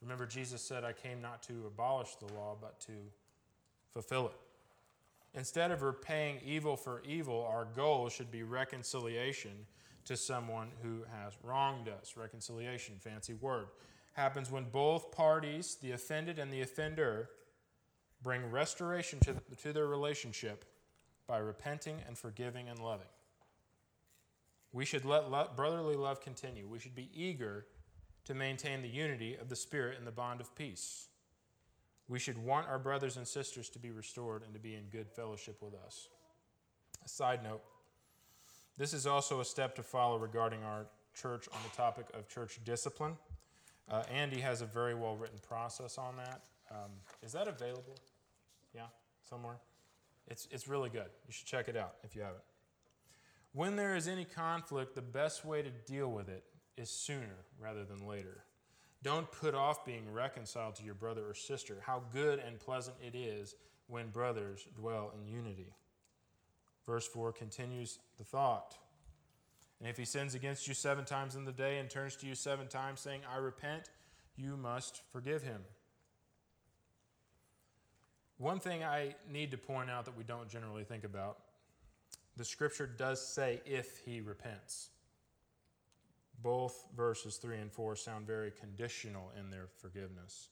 Remember 0.01 0.25
Jesus 0.25 0.61
said, 0.61 0.83
I 0.83 0.93
came 0.93 1.21
not 1.21 1.41
to 1.43 1.65
abolish 1.67 2.15
the 2.15 2.33
law, 2.33 2.55
but 2.59 2.79
to 2.81 2.91
fulfill 3.93 4.27
it. 4.27 4.35
Instead 5.33 5.71
of 5.71 5.83
repaying 5.83 6.39
evil 6.43 6.75
for 6.75 7.01
evil, 7.05 7.47
our 7.51 7.65
goal 7.65 8.09
should 8.09 8.31
be 8.31 8.43
reconciliation 8.43 9.65
to 10.05 10.17
someone 10.17 10.69
who 10.81 11.03
has 11.21 11.33
wronged 11.43 11.87
us. 11.87 12.17
Reconciliation, 12.17 12.95
fancy 12.99 13.35
word, 13.35 13.67
happens 14.13 14.51
when 14.51 14.65
both 14.65 15.11
parties, 15.11 15.77
the 15.81 15.91
offended 15.91 16.39
and 16.39 16.51
the 16.51 16.61
offender, 16.61 17.29
bring 18.23 18.49
restoration 18.49 19.19
to, 19.19 19.33
the, 19.33 19.55
to 19.55 19.71
their 19.71 19.87
relationship 19.87 20.65
by 21.27 21.37
repenting 21.37 21.97
and 22.07 22.17
forgiving 22.17 22.67
and 22.67 22.79
loving. 22.79 23.05
We 24.71 24.83
should 24.83 25.05
let 25.05 25.29
lo- 25.29 25.49
brotherly 25.55 25.95
love 25.95 26.21
continue. 26.21 26.67
We 26.67 26.79
should 26.79 26.95
be 26.95 27.09
eager 27.13 27.67
to 28.25 28.33
maintain 28.33 28.81
the 28.81 28.89
unity 28.89 29.35
of 29.35 29.47
the 29.47 29.55
Spirit 29.55 29.97
in 29.97 30.05
the 30.05 30.11
bond 30.11 30.41
of 30.41 30.55
peace. 30.55 31.08
We 32.09 32.19
should 32.19 32.37
want 32.37 32.67
our 32.67 32.79
brothers 32.79 33.15
and 33.15 33.27
sisters 33.27 33.69
to 33.69 33.79
be 33.79 33.91
restored 33.91 34.43
and 34.43 34.53
to 34.53 34.59
be 34.59 34.75
in 34.75 34.85
good 34.91 35.07
fellowship 35.07 35.61
with 35.61 35.75
us. 35.75 36.09
A 37.05 37.07
side 37.07 37.43
note 37.43 37.61
this 38.79 38.93
is 38.93 39.05
also 39.05 39.41
a 39.41 39.45
step 39.45 39.75
to 39.75 39.83
follow 39.83 40.17
regarding 40.17 40.63
our 40.63 40.85
church 41.13 41.49
on 41.51 41.59
the 41.69 41.75
topic 41.75 42.05
of 42.13 42.29
church 42.29 42.59
discipline. 42.63 43.17
Uh, 43.91 44.03
Andy 44.09 44.39
has 44.39 44.61
a 44.61 44.65
very 44.65 44.95
well 44.95 45.17
written 45.17 45.37
process 45.47 45.97
on 45.97 46.15
that. 46.15 46.41
Um, 46.71 46.91
is 47.21 47.33
that 47.33 47.49
available? 47.49 47.97
Yeah, 48.73 48.85
somewhere? 49.29 49.57
It's, 50.27 50.47
it's 50.49 50.69
really 50.69 50.89
good. 50.89 51.09
You 51.27 51.33
should 51.33 51.47
check 51.47 51.67
it 51.67 51.75
out 51.75 51.95
if 52.03 52.15
you 52.15 52.21
haven't. 52.21 52.43
When 53.51 53.75
there 53.75 53.95
is 53.95 54.07
any 54.07 54.23
conflict, 54.23 54.95
the 54.95 55.01
best 55.01 55.43
way 55.43 55.61
to 55.61 55.69
deal 55.85 56.09
with 56.09 56.29
it 56.29 56.43
is 56.77 56.89
sooner 56.89 57.45
rather 57.59 57.83
than 57.83 58.07
later. 58.07 58.43
Don't 59.01 59.31
put 59.31 59.55
off 59.55 59.85
being 59.85 60.11
reconciled 60.11 60.75
to 60.75 60.83
your 60.83 60.93
brother 60.93 61.21
or 61.27 61.33
sister. 61.33 61.77
How 61.85 62.03
good 62.11 62.39
and 62.39 62.59
pleasant 62.59 62.97
it 63.05 63.15
is 63.15 63.55
when 63.87 64.09
brothers 64.09 64.67
dwell 64.75 65.13
in 65.15 65.31
unity. 65.31 65.73
Verse 66.85 67.07
4 67.07 67.31
continues 67.31 67.99
the 68.17 68.23
thought. 68.23 68.77
And 69.79 69.87
if 69.87 69.97
he 69.97 70.03
sins 70.03 70.35
against 70.35 70.67
you 70.67 70.73
seven 70.73 71.05
times 71.05 71.35
in 71.35 71.45
the 71.45 71.53
day 71.53 71.79
and 71.79 71.89
turns 71.89 72.15
to 72.17 72.27
you 72.27 72.35
seven 72.35 72.67
times, 72.67 72.99
saying, 72.99 73.21
I 73.33 73.37
repent, 73.37 73.89
you 74.35 74.57
must 74.57 75.01
forgive 75.11 75.43
him. 75.43 75.61
One 78.37 78.59
thing 78.59 78.83
I 78.83 79.15
need 79.31 79.51
to 79.51 79.57
point 79.57 79.89
out 79.89 80.05
that 80.05 80.17
we 80.17 80.23
don't 80.23 80.49
generally 80.49 80.83
think 80.83 81.03
about 81.03 81.37
the 82.39 82.45
scripture 82.45 82.87
does 82.87 83.25
say, 83.25 83.61
if 83.65 83.97
he 84.05 84.21
repents 84.21 84.91
both 86.41 86.85
verses 86.95 87.37
3 87.37 87.57
and 87.57 87.71
4 87.71 87.95
sound 87.95 88.27
very 88.27 88.51
conditional 88.51 89.31
in 89.39 89.49
their 89.49 89.67
forgiveness. 89.81 90.49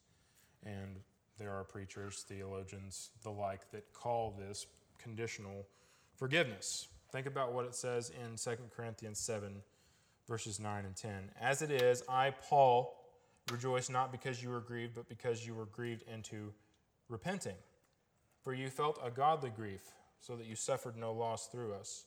And 0.65 0.97
there 1.37 1.51
are 1.51 1.63
preachers, 1.63 2.25
theologians, 2.27 3.11
the 3.23 3.29
like, 3.29 3.69
that 3.71 3.93
call 3.93 4.35
this 4.37 4.65
conditional 4.97 5.67
forgiveness. 6.15 6.87
Think 7.11 7.27
about 7.27 7.53
what 7.53 7.65
it 7.65 7.75
says 7.75 8.11
in 8.11 8.35
2 8.35 8.63
Corinthians 8.75 9.19
7, 9.19 9.61
verses 10.27 10.59
9 10.59 10.85
and 10.85 10.95
10. 10.95 11.31
As 11.39 11.61
it 11.61 11.71
is, 11.71 12.03
I, 12.09 12.31
Paul, 12.31 12.95
rejoice 13.51 13.89
not 13.89 14.11
because 14.11 14.43
you 14.43 14.49
were 14.49 14.59
grieved, 14.59 14.95
but 14.95 15.07
because 15.07 15.45
you 15.45 15.53
were 15.53 15.67
grieved 15.67 16.03
into 16.11 16.53
repenting. 17.07 17.55
For 18.43 18.53
you 18.53 18.69
felt 18.69 18.99
a 19.03 19.09
godly 19.09 19.51
grief, 19.51 19.91
so 20.19 20.35
that 20.35 20.47
you 20.47 20.55
suffered 20.55 20.97
no 20.97 21.13
loss 21.13 21.47
through 21.47 21.73
us. 21.73 22.05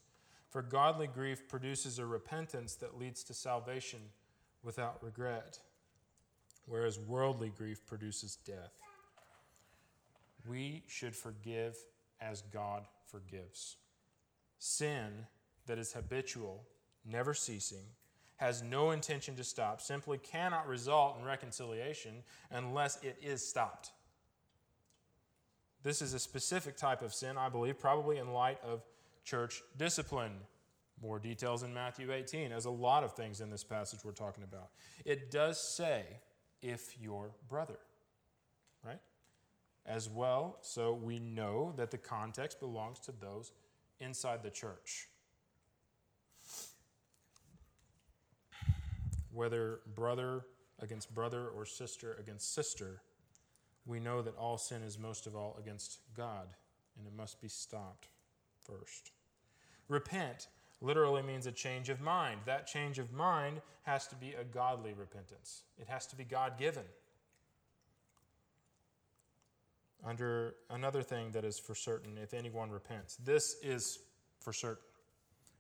For 0.50 0.62
godly 0.62 1.07
grief 1.07 1.49
produces 1.49 1.99
a 1.99 2.04
repentance 2.04 2.75
that 2.76 2.99
leads 2.99 3.23
to 3.25 3.35
salvation 3.35 4.00
without 4.64 5.02
regret, 5.02 5.61
whereas 6.66 6.99
worldly 6.99 7.52
grief 7.57 7.87
produces 7.87 8.37
death. 8.37 8.73
We 10.49 10.83
should 10.88 11.14
forgive 11.14 11.76
as 12.21 12.42
God 12.52 12.85
forgives. 13.07 13.76
Sin 14.59 15.26
that 15.66 15.78
is 15.78 15.92
habitual, 15.92 16.64
never 17.04 17.33
ceasing, 17.33 17.85
has 18.37 18.62
no 18.62 18.90
intention 18.90 19.37
to 19.37 19.45
stop, 19.45 19.80
simply 19.80 20.19
cannot 20.19 20.66
result 20.66 21.19
in 21.19 21.25
reconciliation 21.25 22.25
unless 22.50 23.00
it 23.04 23.16
is 23.23 23.47
stopped. 23.47 23.92
This 25.83 26.02
is 26.02 26.12
a 26.12 26.19
specific 26.19 26.76
type 26.76 27.02
of 27.02 27.14
sin, 27.14 27.38
I 27.38 27.49
believe, 27.49 27.78
probably 27.78 28.19
in 28.19 28.33
light 28.33 28.59
of 28.64 28.83
church 29.24 29.62
discipline. 29.76 30.32
More 31.02 31.18
details 31.18 31.62
in 31.62 31.72
Matthew 31.72 32.12
18, 32.12 32.52
as 32.52 32.66
a 32.66 32.70
lot 32.70 33.04
of 33.04 33.14
things 33.14 33.40
in 33.40 33.48
this 33.48 33.64
passage 33.64 34.00
we're 34.04 34.12
talking 34.12 34.44
about. 34.44 34.68
It 35.06 35.30
does 35.30 35.58
say, 35.58 36.04
if 36.60 37.00
your 37.00 37.30
brother, 37.48 37.78
right? 38.84 39.00
As 39.86 40.10
well, 40.10 40.58
so 40.60 40.92
we 40.92 41.18
know 41.18 41.72
that 41.76 41.90
the 41.90 41.96
context 41.96 42.60
belongs 42.60 42.98
to 43.00 43.12
those 43.12 43.52
inside 43.98 44.42
the 44.42 44.50
church. 44.50 45.08
Whether 49.32 49.80
brother 49.94 50.44
against 50.80 51.14
brother 51.14 51.48
or 51.48 51.64
sister 51.64 52.14
against 52.18 52.54
sister, 52.54 53.00
we 53.86 54.00
know 54.00 54.20
that 54.20 54.36
all 54.36 54.58
sin 54.58 54.82
is 54.82 54.98
most 54.98 55.26
of 55.26 55.34
all 55.34 55.56
against 55.58 56.00
God, 56.14 56.48
and 56.98 57.06
it 57.06 57.14
must 57.16 57.40
be 57.40 57.48
stopped 57.48 58.08
first. 58.64 59.11
Repent 59.88 60.49
literally 60.81 61.23
means 61.23 61.47
a 61.47 61.52
change 61.52 61.88
of 61.88 62.00
mind. 62.00 62.40
That 62.47 62.67
change 62.67 62.99
of 62.99 63.12
mind 63.12 63.61
has 63.83 64.07
to 64.09 64.14
be 64.14 64.35
a 64.35 64.45
godly 64.45 64.93
repentance, 64.93 65.62
it 65.79 65.88
has 65.88 66.07
to 66.09 66.17
be 66.17 66.25
God 66.25 66.59
given. 66.59 66.85
Under 70.02 70.55
another 70.71 71.02
thing 71.02 71.31
that 71.33 71.45
is 71.45 71.59
for 71.59 71.75
certain, 71.75 72.17
if 72.17 72.33
anyone 72.33 72.71
repents, 72.71 73.17
this 73.17 73.57
is 73.62 73.99
for 74.38 74.52
certain. 74.52 74.85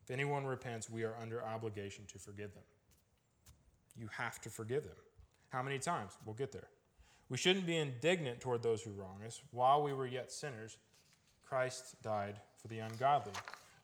If 0.02 0.10
anyone 0.10 0.46
repents, 0.46 0.88
we 0.88 1.02
are 1.02 1.14
under 1.20 1.44
obligation 1.44 2.04
to 2.06 2.18
forgive 2.18 2.54
them. 2.54 2.62
You 3.98 4.08
have 4.16 4.40
to 4.40 4.48
forgive 4.48 4.84
them. 4.84 4.96
How 5.50 5.62
many 5.62 5.78
times? 5.78 6.16
We'll 6.24 6.34
get 6.34 6.52
there. 6.52 6.68
We 7.28 7.36
shouldn't 7.36 7.66
be 7.66 7.76
indignant 7.76 8.40
toward 8.40 8.62
those 8.62 8.82
who 8.82 8.92
wrong 8.92 9.20
us. 9.26 9.42
While 9.50 9.82
we 9.82 9.92
were 9.92 10.06
yet 10.06 10.32
sinners, 10.32 10.78
Christ 11.44 12.00
died 12.02 12.36
for 12.60 12.68
the 12.68 12.78
ungodly. 12.78 13.32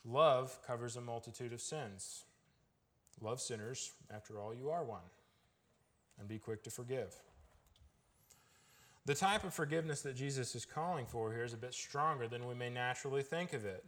Love 0.04 0.58
covers 0.66 0.96
a 0.96 1.00
multitude 1.00 1.52
of 1.52 1.60
sins. 1.60 2.24
Love 3.20 3.40
sinners, 3.40 3.92
after 4.14 4.38
all, 4.38 4.54
you 4.54 4.70
are 4.70 4.84
one. 4.84 5.00
And 6.18 6.28
be 6.28 6.38
quick 6.38 6.62
to 6.64 6.70
forgive. 6.70 7.14
The 9.06 9.14
type 9.14 9.44
of 9.44 9.54
forgiveness 9.54 10.02
that 10.02 10.16
Jesus 10.16 10.54
is 10.54 10.64
calling 10.64 11.06
for 11.06 11.32
here 11.32 11.44
is 11.44 11.52
a 11.52 11.56
bit 11.56 11.74
stronger 11.74 12.26
than 12.26 12.46
we 12.46 12.54
may 12.54 12.70
naturally 12.70 13.22
think 13.22 13.52
of 13.52 13.64
it. 13.64 13.84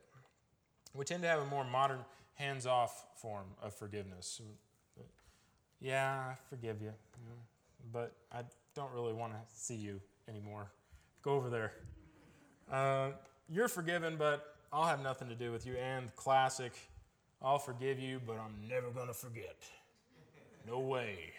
We 0.95 1.05
tend 1.05 1.23
to 1.23 1.29
have 1.29 1.41
a 1.41 1.47
more 1.47 1.65
modern, 1.65 2.01
hands 2.35 2.67
off 2.67 3.05
form 3.17 3.47
of 3.63 3.75
forgiveness. 3.75 4.41
Yeah, 5.81 6.33
I 6.33 6.35
forgive 6.49 6.81
you, 6.81 6.93
but 7.93 8.13
I 8.33 8.43
don't 8.75 8.93
really 8.93 9.13
want 9.13 9.33
to 9.33 9.39
see 9.55 9.75
you 9.75 10.01
anymore. 10.29 10.71
Go 11.23 11.33
over 11.33 11.51
there. 11.51 11.73
Uh, 12.71 13.11
you're 13.49 13.69
forgiven, 13.69 14.17
but 14.17 14.57
I'll 14.73 14.87
have 14.87 15.03
nothing 15.03 15.29
to 15.29 15.35
do 15.35 15.51
with 15.51 15.67
you. 15.67 15.75
And 15.77 16.15
classic, 16.17 16.73
I'll 17.41 17.59
forgive 17.59 17.99
you, 17.99 18.21
but 18.27 18.35
I'm 18.39 18.69
never 18.69 18.91
going 18.91 19.09
to 19.09 19.15
forget. 19.15 19.57
No 20.67 20.81
way. 20.81 21.33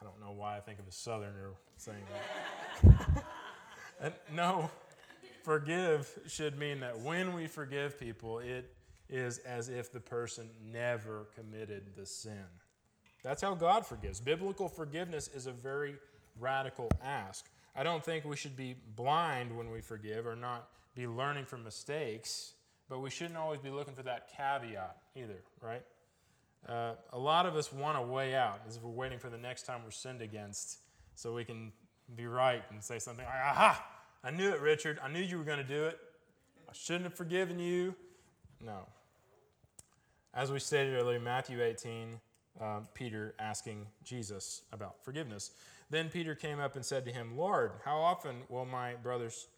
I 0.00 0.04
don't 0.04 0.20
know 0.20 0.32
why 0.32 0.56
I 0.56 0.60
think 0.60 0.78
of 0.78 0.86
a 0.86 0.92
southerner 0.92 1.50
saying 1.76 2.04
that. 2.82 3.24
and 4.00 4.14
no, 4.34 4.70
forgive 5.42 6.18
should 6.26 6.58
mean 6.58 6.80
that 6.80 6.98
when 7.00 7.34
we 7.34 7.46
forgive 7.46 7.98
people, 7.98 8.38
it 8.38 8.72
is 9.08 9.38
as 9.38 9.68
if 9.68 9.92
the 9.92 10.00
person 10.00 10.48
never 10.64 11.26
committed 11.34 11.82
the 11.96 12.06
sin. 12.06 12.46
That's 13.22 13.42
how 13.42 13.54
God 13.54 13.84
forgives. 13.84 14.20
Biblical 14.20 14.68
forgiveness 14.68 15.28
is 15.34 15.46
a 15.46 15.52
very 15.52 15.96
radical 16.38 16.88
ask. 17.02 17.46
I 17.74 17.82
don't 17.82 18.04
think 18.04 18.24
we 18.24 18.36
should 18.36 18.56
be 18.56 18.76
blind 18.96 19.56
when 19.56 19.70
we 19.70 19.80
forgive 19.80 20.26
or 20.26 20.36
not 20.36 20.68
be 20.94 21.06
learning 21.06 21.44
from 21.44 21.62
mistakes, 21.64 22.54
but 22.88 23.00
we 23.00 23.10
shouldn't 23.10 23.36
always 23.36 23.60
be 23.60 23.70
looking 23.70 23.94
for 23.94 24.02
that 24.02 24.28
caveat 24.36 24.96
either, 25.14 25.42
right? 25.62 25.82
Uh, 26.68 26.92
a 27.12 27.18
lot 27.18 27.46
of 27.46 27.56
us 27.56 27.72
want 27.72 27.96
a 27.96 28.02
way 28.02 28.34
out 28.34 28.60
as 28.68 28.76
if 28.76 28.82
we're 28.82 28.90
waiting 28.90 29.18
for 29.18 29.30
the 29.30 29.38
next 29.38 29.62
time 29.62 29.80
we're 29.84 29.90
sinned 29.90 30.20
against 30.20 30.80
so 31.14 31.32
we 31.32 31.44
can 31.44 31.72
be 32.16 32.26
right 32.26 32.62
and 32.70 32.82
say 32.82 32.98
something 32.98 33.24
like, 33.24 33.34
aha, 33.34 33.84
I 34.22 34.30
knew 34.30 34.50
it, 34.50 34.60
Richard. 34.60 34.98
I 35.02 35.08
knew 35.08 35.20
you 35.20 35.38
were 35.38 35.44
going 35.44 35.58
to 35.58 35.64
do 35.64 35.84
it. 35.84 35.98
I 36.68 36.72
shouldn't 36.72 37.04
have 37.04 37.14
forgiven 37.14 37.58
you. 37.58 37.94
No. 38.60 38.86
As 40.34 40.52
we 40.52 40.58
stated 40.58 40.94
earlier, 40.94 41.18
Matthew 41.18 41.62
18, 41.62 42.20
uh, 42.60 42.80
Peter 42.94 43.34
asking 43.38 43.86
Jesus 44.04 44.62
about 44.72 45.02
forgiveness. 45.02 45.52
Then 45.90 46.08
Peter 46.08 46.34
came 46.34 46.60
up 46.60 46.76
and 46.76 46.84
said 46.84 47.04
to 47.04 47.12
him, 47.12 47.36
Lord, 47.36 47.72
how 47.84 47.98
often 47.98 48.42
will 48.48 48.64
my 48.64 48.94
brothers, 48.94 49.48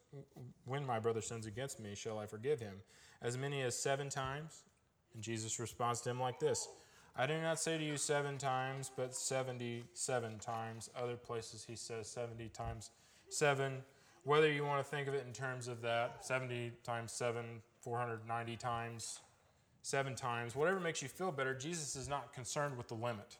when 0.65 0.85
my 0.87 0.99
brother 0.99 1.21
sins 1.21 1.47
against 1.47 1.79
me, 1.79 1.95
shall 1.95 2.19
I 2.19 2.27
forgive 2.27 2.59
him? 2.59 2.77
As 3.21 3.37
many 3.37 3.63
as 3.63 3.77
seven 3.77 4.09
times? 4.09 4.63
And 5.15 5.23
Jesus 5.23 5.61
responds 5.61 6.01
to 6.03 6.11
him 6.11 6.21
like 6.21 6.41
this 6.41 6.69
I 7.15 7.27
do 7.27 7.39
not 7.43 7.61
say 7.61 7.77
to 7.77 7.85
you 7.85 7.99
seven 7.99 8.39
times, 8.39 8.91
but 8.97 9.15
77 9.15 10.39
times. 10.39 10.89
Other 10.97 11.17
places 11.17 11.65
he 11.69 11.77
says 11.77 12.09
70 12.09 12.49
times 12.49 12.91
seven. 13.29 13.83
Whether 14.25 14.51
you 14.51 14.65
want 14.65 14.83
to 14.83 14.91
think 14.91 15.09
of 15.09 15.15
it 15.15 15.25
in 15.27 15.33
terms 15.33 15.69
of 15.69 15.83
that, 15.83 16.25
70 16.25 16.73
times 16.85 17.13
seven, 17.13 17.61
490 17.81 18.57
times, 18.57 19.21
seven 19.83 20.15
times, 20.15 20.55
whatever 20.55 20.81
makes 20.81 21.03
you 21.03 21.09
feel 21.09 21.33
better, 21.33 21.55
Jesus 21.55 21.97
is 21.97 22.09
not 22.09 22.33
concerned 22.33 22.79
with 22.79 22.89
the 22.89 22.95
limit. 22.95 23.37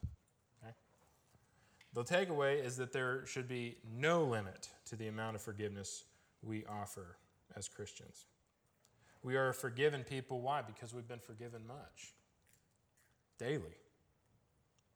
The 1.95 2.05
takeaway 2.05 2.65
is 2.65 2.77
that 2.79 2.93
there 2.93 3.27
should 3.27 3.49
be 3.49 3.77
no 3.99 4.25
limit 4.25 4.69
to 4.87 4.97
the 4.97 5.09
amount 5.09 5.37
of 5.37 5.43
forgiveness 5.43 6.05
we 6.43 6.65
offer 6.65 7.17
as 7.55 7.69
Christians. 7.69 8.27
We 9.23 9.37
are 9.37 9.53
forgiven 9.53 10.03
people. 10.03 10.41
Why? 10.41 10.63
Because 10.63 10.95
we've 10.95 11.07
been 11.07 11.21
forgiven 11.21 11.67
much 11.67 12.15
daily. 13.39 13.77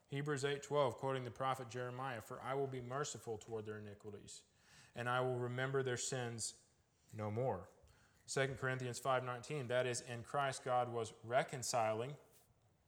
Hebrews 0.08 0.44
8:12 0.44 0.94
quoting 0.96 1.24
the 1.24 1.30
prophet 1.30 1.68
Jeremiah 1.68 2.20
for 2.20 2.40
I 2.40 2.54
will 2.54 2.66
be 2.68 2.80
merciful 2.80 3.38
toward 3.38 3.66
their 3.66 3.78
iniquities 3.78 4.42
and 4.94 5.08
I 5.08 5.20
will 5.20 5.36
remember 5.36 5.82
their 5.82 5.96
sins 5.96 6.54
no 7.12 7.30
more. 7.30 7.68
2 8.26 8.56
Corinthians 8.58 9.00
5:19 9.00 9.68
that 9.68 9.86
is 9.86 10.02
in 10.02 10.22
Christ 10.22 10.64
God 10.64 10.92
was 10.92 11.12
reconciling 11.24 12.16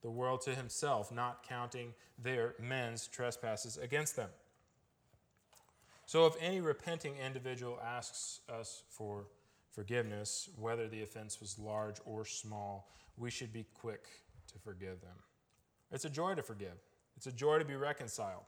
the 0.02 0.10
world 0.10 0.40
to 0.42 0.54
himself, 0.54 1.12
not 1.12 1.42
counting 1.42 1.94
their 2.18 2.54
men's 2.60 3.06
trespasses 3.08 3.76
against 3.76 4.16
them. 4.16 4.30
So, 6.06 6.26
if 6.26 6.34
any 6.40 6.60
repenting 6.60 7.16
individual 7.16 7.78
asks 7.84 8.40
us 8.48 8.82
for 8.88 9.26
forgiveness, 9.70 10.48
whether 10.56 10.88
the 10.88 11.02
offense 11.02 11.40
was 11.40 11.58
large 11.58 11.96
or 12.06 12.24
small, 12.24 12.88
we 13.16 13.30
should 13.30 13.52
be 13.52 13.66
quick 13.74 14.06
to 14.52 14.58
forgive 14.58 15.00
them. 15.00 15.16
It's 15.90 16.04
a 16.04 16.10
joy 16.10 16.34
to 16.34 16.42
forgive, 16.42 16.78
it's 17.16 17.26
a 17.26 17.32
joy 17.32 17.58
to 17.58 17.64
be 17.64 17.76
reconciled. 17.76 18.44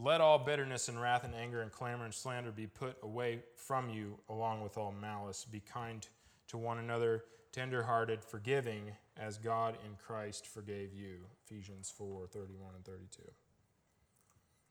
Let 0.00 0.20
all 0.20 0.38
bitterness 0.38 0.88
and 0.88 1.00
wrath 1.00 1.24
and 1.24 1.34
anger 1.34 1.60
and 1.60 1.72
clamor 1.72 2.04
and 2.04 2.14
slander 2.14 2.52
be 2.52 2.68
put 2.68 2.96
away 3.02 3.40
from 3.56 3.90
you, 3.90 4.16
along 4.28 4.62
with 4.62 4.78
all 4.78 4.92
malice. 4.92 5.44
Be 5.44 5.60
kind 5.60 6.06
to 6.48 6.56
one 6.56 6.78
another 6.78 7.24
tenderhearted, 7.52 8.24
forgiving 8.24 8.92
as 9.16 9.38
God 9.38 9.76
in 9.84 9.96
Christ 9.96 10.46
forgave 10.46 10.92
you. 10.92 11.18
Ephesians 11.44 11.92
4 11.96 12.26
31 12.26 12.74
and 12.74 12.84
32. 12.84 13.22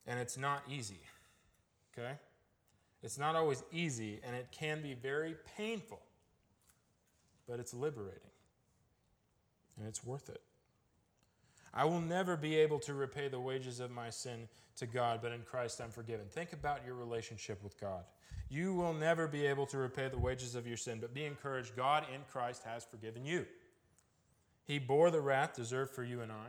And 0.05 0.19
it's 0.19 0.37
not 0.37 0.63
easy, 0.69 1.01
okay? 1.97 2.13
It's 3.03 3.17
not 3.17 3.35
always 3.35 3.63
easy, 3.71 4.19
and 4.25 4.35
it 4.35 4.47
can 4.51 4.81
be 4.81 4.93
very 4.93 5.35
painful, 5.57 6.01
but 7.47 7.59
it's 7.59 7.73
liberating, 7.73 8.31
and 9.77 9.87
it's 9.87 10.03
worth 10.03 10.29
it. 10.29 10.41
I 11.73 11.85
will 11.85 12.01
never 12.01 12.37
be 12.37 12.55
able 12.55 12.79
to 12.79 12.93
repay 12.93 13.27
the 13.27 13.39
wages 13.39 13.79
of 13.79 13.91
my 13.91 14.09
sin 14.09 14.47
to 14.77 14.85
God, 14.85 15.19
but 15.21 15.31
in 15.31 15.41
Christ 15.41 15.81
I'm 15.81 15.91
forgiven. 15.91 16.25
Think 16.29 16.53
about 16.53 16.85
your 16.85 16.95
relationship 16.95 17.63
with 17.63 17.79
God. 17.79 18.03
You 18.49 18.73
will 18.73 18.93
never 18.93 19.27
be 19.27 19.45
able 19.45 19.65
to 19.67 19.77
repay 19.77 20.07
the 20.07 20.17
wages 20.17 20.55
of 20.55 20.65
your 20.65 20.77
sin, 20.77 20.99
but 21.01 21.13
be 21.13 21.25
encouraged. 21.25 21.75
God 21.75 22.05
in 22.13 22.21
Christ 22.31 22.63
has 22.63 22.85
forgiven 22.85 23.25
you. 23.25 23.45
He 24.63 24.79
bore 24.79 25.11
the 25.11 25.21
wrath 25.21 25.55
deserved 25.55 25.93
for 25.93 26.03
you 26.03 26.21
and 26.21 26.31
I, 26.31 26.47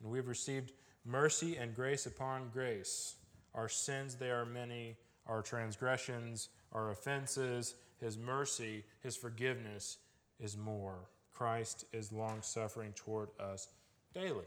and 0.00 0.10
we 0.10 0.18
have 0.18 0.28
received 0.28 0.72
mercy 1.04 1.56
and 1.56 1.74
grace 1.74 2.06
upon 2.06 2.50
grace. 2.52 3.16
Our 3.54 3.68
sins, 3.68 4.16
they 4.16 4.30
are 4.30 4.44
many, 4.44 4.96
our 5.26 5.42
transgressions, 5.42 6.48
our 6.72 6.90
offenses, 6.90 7.74
His 8.00 8.18
mercy, 8.18 8.84
His 9.02 9.16
forgiveness 9.16 9.98
is 10.40 10.56
more. 10.56 11.08
Christ 11.32 11.84
is 11.92 12.12
long 12.12 12.42
suffering 12.42 12.92
toward 12.94 13.28
us 13.40 13.68
daily. 14.14 14.46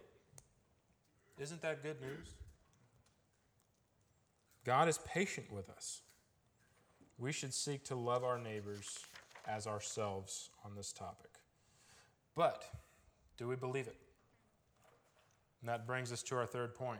Isn't 1.39 1.61
that 1.61 1.83
good 1.83 2.01
news? 2.01 2.27
God 4.65 4.87
is 4.87 4.97
patient 4.99 5.51
with 5.51 5.69
us 5.69 6.01
we 7.17 7.31
should 7.31 7.53
seek 7.53 7.83
to 7.85 7.95
love 7.95 8.23
our 8.23 8.37
neighbors 8.37 8.99
as 9.47 9.65
ourselves 9.65 10.49
on 10.63 10.75
this 10.75 10.91
topic. 10.91 11.31
But 12.35 12.63
do 13.37 13.47
we 13.47 13.55
believe 13.55 13.87
it? 13.87 13.95
And 15.61 15.69
that 15.69 15.87
brings 15.87 16.11
us 16.11 16.21
to 16.23 16.35
our 16.35 16.45
third 16.45 16.75
point 16.75 16.99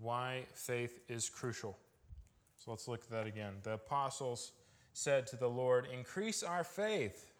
why 0.00 0.44
faith 0.54 1.00
is 1.08 1.28
crucial. 1.28 1.76
So 2.56 2.70
let's 2.70 2.88
look 2.88 3.02
at 3.02 3.10
that 3.10 3.26
again. 3.26 3.54
The 3.62 3.74
apostles 3.74 4.52
said 4.94 5.26
to 5.28 5.36
the 5.36 5.48
Lord, 5.48 5.86
Increase 5.92 6.42
our 6.42 6.64
faith. 6.64 7.31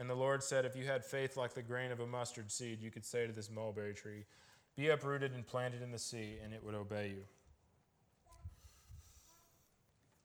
And 0.00 0.08
the 0.08 0.14
Lord 0.14 0.42
said, 0.42 0.64
If 0.64 0.74
you 0.74 0.86
had 0.86 1.04
faith 1.04 1.36
like 1.36 1.52
the 1.52 1.60
grain 1.60 1.92
of 1.92 2.00
a 2.00 2.06
mustard 2.06 2.50
seed, 2.50 2.80
you 2.80 2.90
could 2.90 3.04
say 3.04 3.26
to 3.26 3.34
this 3.34 3.50
mulberry 3.50 3.92
tree, 3.92 4.24
Be 4.74 4.88
uprooted 4.88 5.34
and 5.34 5.46
planted 5.46 5.82
in 5.82 5.92
the 5.92 5.98
sea, 5.98 6.38
and 6.42 6.54
it 6.54 6.64
would 6.64 6.74
obey 6.74 7.08
you. 7.08 7.24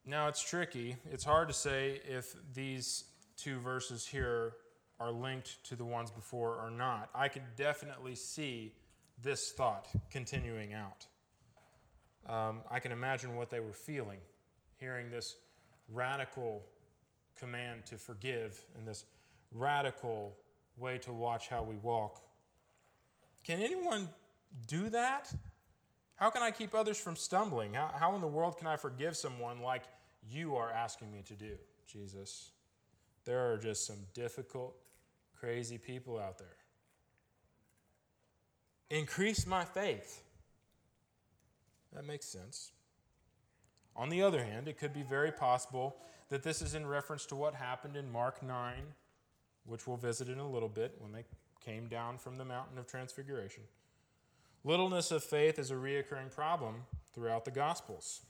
Now, 0.05 0.29
it's 0.29 0.41
tricky. 0.41 0.95
It's 1.11 1.25
hard 1.25 1.49
to 1.49 1.53
say 1.53 1.99
if 2.07 2.33
these 2.53 3.03
two 3.35 3.59
verses 3.59 4.07
here 4.07 4.53
are 4.97 5.11
linked 5.11 5.61
to 5.65 5.75
the 5.75 5.83
ones 5.83 6.09
before 6.09 6.55
or 6.55 6.71
not. 6.71 7.09
I 7.13 7.27
could 7.27 7.43
definitely 7.57 8.15
see 8.15 8.71
this 9.21 9.51
thought 9.51 9.89
continuing 10.09 10.73
out. 10.73 11.05
Um, 12.33 12.61
I 12.71 12.79
can 12.79 12.93
imagine 12.93 13.35
what 13.35 13.49
they 13.49 13.59
were 13.59 13.73
feeling, 13.73 14.19
hearing 14.77 15.11
this 15.11 15.35
radical 15.91 16.63
command 17.37 17.85
to 17.87 17.97
forgive 17.97 18.63
and 18.77 18.87
this 18.87 19.03
radical 19.51 20.35
way 20.77 20.97
to 20.99 21.13
watch 21.13 21.47
how 21.47 21.63
we 21.63 21.75
walk. 21.77 22.21
Can 23.43 23.61
anyone 23.61 24.09
do 24.67 24.89
that? 24.89 25.33
How 26.15 26.29
can 26.29 26.41
I 26.41 26.51
keep 26.51 26.73
others 26.73 26.97
from 26.97 27.15
stumbling? 27.15 27.73
How, 27.73 27.91
how 27.97 28.15
in 28.15 28.21
the 28.21 28.27
world 28.27 28.57
can 28.57 28.67
I 28.67 28.77
forgive 28.77 29.15
someone 29.15 29.61
like 29.61 29.83
you 30.29 30.55
are 30.55 30.71
asking 30.71 31.11
me 31.11 31.21
to 31.27 31.33
do, 31.33 31.55
Jesus? 31.87 32.51
There 33.25 33.51
are 33.51 33.57
just 33.57 33.85
some 33.85 33.99
difficult, 34.13 34.75
crazy 35.35 35.77
people 35.77 36.19
out 36.19 36.37
there. 36.37 36.47
Increase 38.89 39.45
my 39.45 39.65
faith. 39.65 40.21
That 41.93 42.05
makes 42.05 42.27
sense. 42.27 42.71
On 43.95 44.09
the 44.09 44.21
other 44.21 44.43
hand, 44.43 44.67
it 44.67 44.77
could 44.77 44.93
be 44.93 45.03
very 45.03 45.31
possible 45.31 45.95
that 46.29 46.43
this 46.43 46.61
is 46.61 46.75
in 46.75 46.85
reference 46.85 47.25
to 47.27 47.35
what 47.35 47.55
happened 47.55 47.95
in 47.95 48.11
Mark 48.11 48.43
9, 48.43 48.73
which 49.65 49.87
we'll 49.87 49.97
visit 49.97 50.29
in 50.29 50.39
a 50.39 50.49
little 50.49 50.69
bit 50.69 50.95
when 50.99 51.11
they 51.11 51.23
came 51.63 51.87
down 51.87 52.17
from 52.17 52.35
the 52.35 52.45
mountain 52.45 52.77
of 52.77 52.87
transfiguration. 52.87 53.63
Littleness 54.63 55.11
of 55.11 55.23
faith 55.23 55.59
is 55.59 55.71
a 55.71 55.75
reoccurring 55.75 56.33
problem 56.33 56.75
throughout 57.13 57.45
the 57.45 57.51
Gospels. 57.51 58.21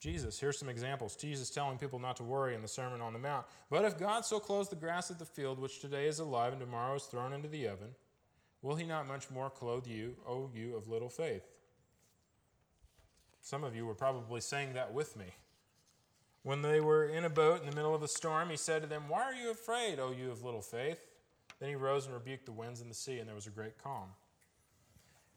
Jesus, 0.00 0.40
here's 0.40 0.58
some 0.58 0.68
examples. 0.68 1.14
Jesus 1.14 1.48
telling 1.48 1.78
people 1.78 2.00
not 2.00 2.16
to 2.16 2.24
worry 2.24 2.56
in 2.56 2.62
the 2.62 2.66
Sermon 2.66 3.00
on 3.00 3.12
the 3.12 3.20
Mount. 3.20 3.46
But 3.70 3.84
if 3.84 3.98
God 3.98 4.24
so 4.24 4.40
clothes 4.40 4.68
the 4.68 4.74
grass 4.74 5.10
of 5.10 5.18
the 5.20 5.24
field, 5.24 5.60
which 5.60 5.78
today 5.78 6.08
is 6.08 6.18
alive 6.18 6.52
and 6.52 6.60
tomorrow 6.60 6.96
is 6.96 7.04
thrown 7.04 7.32
into 7.32 7.46
the 7.46 7.68
oven, 7.68 7.90
will 8.62 8.74
he 8.74 8.84
not 8.84 9.06
much 9.06 9.30
more 9.30 9.48
clothe 9.48 9.86
you, 9.86 10.16
O 10.26 10.50
you 10.52 10.74
of 10.74 10.88
little 10.88 11.08
faith? 11.08 11.44
Some 13.40 13.62
of 13.62 13.76
you 13.76 13.86
were 13.86 13.94
probably 13.94 14.40
saying 14.40 14.72
that 14.74 14.92
with 14.92 15.16
me. 15.16 15.26
When 16.42 16.62
they 16.62 16.80
were 16.80 17.04
in 17.04 17.24
a 17.24 17.30
boat 17.30 17.60
in 17.60 17.70
the 17.70 17.76
middle 17.76 17.94
of 17.94 18.02
a 18.02 18.08
storm, 18.08 18.50
he 18.50 18.56
said 18.56 18.82
to 18.82 18.88
them, 18.88 19.04
Why 19.08 19.22
are 19.22 19.34
you 19.34 19.50
afraid, 19.50 20.00
O 20.00 20.10
you 20.10 20.30
of 20.30 20.44
little 20.44 20.60
faith? 20.60 20.98
Then 21.60 21.68
he 21.68 21.76
rose 21.76 22.06
and 22.06 22.14
rebuked 22.14 22.46
the 22.46 22.52
winds 22.52 22.80
and 22.80 22.90
the 22.90 22.94
sea, 22.94 23.18
and 23.18 23.28
there 23.28 23.36
was 23.36 23.46
a 23.46 23.50
great 23.50 23.78
calm. 23.82 24.08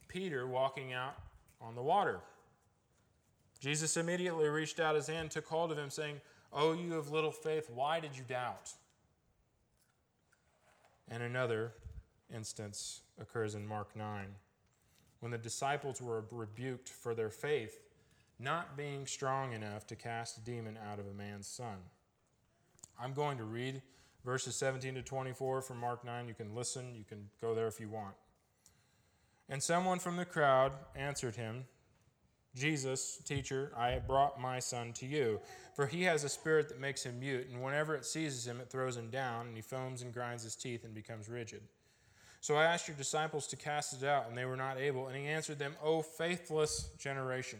Peter 0.07 0.47
walking 0.47 0.93
out 0.93 1.15
on 1.61 1.75
the 1.75 1.81
water. 1.83 2.19
Jesus 3.59 3.97
immediately 3.97 4.47
reached 4.47 4.79
out 4.79 4.95
his 4.95 5.07
hand, 5.07 5.29
took 5.29 5.47
hold 5.47 5.71
of 5.71 5.77
him, 5.77 5.91
saying, 5.91 6.19
O 6.51 6.73
you 6.73 6.95
of 6.95 7.11
little 7.11 7.31
faith, 7.31 7.69
why 7.69 7.99
did 7.99 8.17
you 8.17 8.23
doubt? 8.27 8.71
And 11.09 11.21
another 11.21 11.73
instance 12.33 13.01
occurs 13.21 13.53
in 13.53 13.67
Mark 13.67 13.95
9, 13.95 14.25
when 15.19 15.31
the 15.31 15.37
disciples 15.37 16.01
were 16.01 16.25
rebuked 16.31 16.89
for 16.89 17.13
their 17.13 17.29
faith 17.29 17.84
not 18.39 18.75
being 18.75 19.05
strong 19.07 19.53
enough 19.53 19.87
to 19.87 19.95
cast 19.95 20.37
a 20.37 20.41
demon 20.41 20.77
out 20.89 20.99
of 20.99 21.07
a 21.07 21.13
man's 21.13 21.47
son. 21.47 21.77
I'm 22.99 23.13
going 23.13 23.37
to 23.37 23.43
read 23.43 23.81
verses 24.25 24.55
17 24.55 24.95
to 24.95 25.01
24 25.01 25.61
from 25.61 25.79
Mark 25.79 26.03
9. 26.03 26.27
You 26.27 26.33
can 26.33 26.55
listen, 26.55 26.95
you 26.95 27.03
can 27.03 27.29
go 27.41 27.53
there 27.55 27.67
if 27.67 27.79
you 27.79 27.89
want. 27.89 28.15
And 29.47 29.61
someone 29.61 29.99
from 29.99 30.17
the 30.17 30.25
crowd 30.25 30.71
answered 30.95 31.35
him, 31.35 31.65
Jesus, 32.55 33.21
teacher, 33.25 33.71
I 33.75 33.89
have 33.89 34.07
brought 34.07 34.39
my 34.39 34.59
son 34.59 34.93
to 34.93 35.05
you. 35.05 35.41
For 35.75 35.87
he 35.87 36.03
has 36.03 36.23
a 36.23 36.29
spirit 36.29 36.69
that 36.69 36.79
makes 36.79 37.03
him 37.03 37.19
mute, 37.19 37.47
and 37.51 37.61
whenever 37.61 37.95
it 37.95 38.05
seizes 38.05 38.47
him, 38.47 38.61
it 38.61 38.69
throws 38.69 38.95
him 38.95 39.09
down, 39.09 39.47
and 39.47 39.55
he 39.55 39.61
foams 39.61 40.01
and 40.01 40.13
grinds 40.13 40.43
his 40.43 40.55
teeth 40.55 40.85
and 40.85 40.93
becomes 40.93 41.27
rigid. 41.27 41.61
So 42.39 42.55
I 42.55 42.63
asked 42.63 42.87
your 42.87 42.95
disciples 42.95 43.45
to 43.47 43.57
cast 43.57 44.01
it 44.01 44.07
out, 44.07 44.29
and 44.29 44.37
they 44.37 44.45
were 44.45 44.55
not 44.55 44.79
able. 44.79 45.07
And 45.07 45.17
he 45.17 45.25
answered 45.25 45.59
them, 45.59 45.75
O 45.83 46.01
faithless 46.01 46.89
generation. 46.97 47.59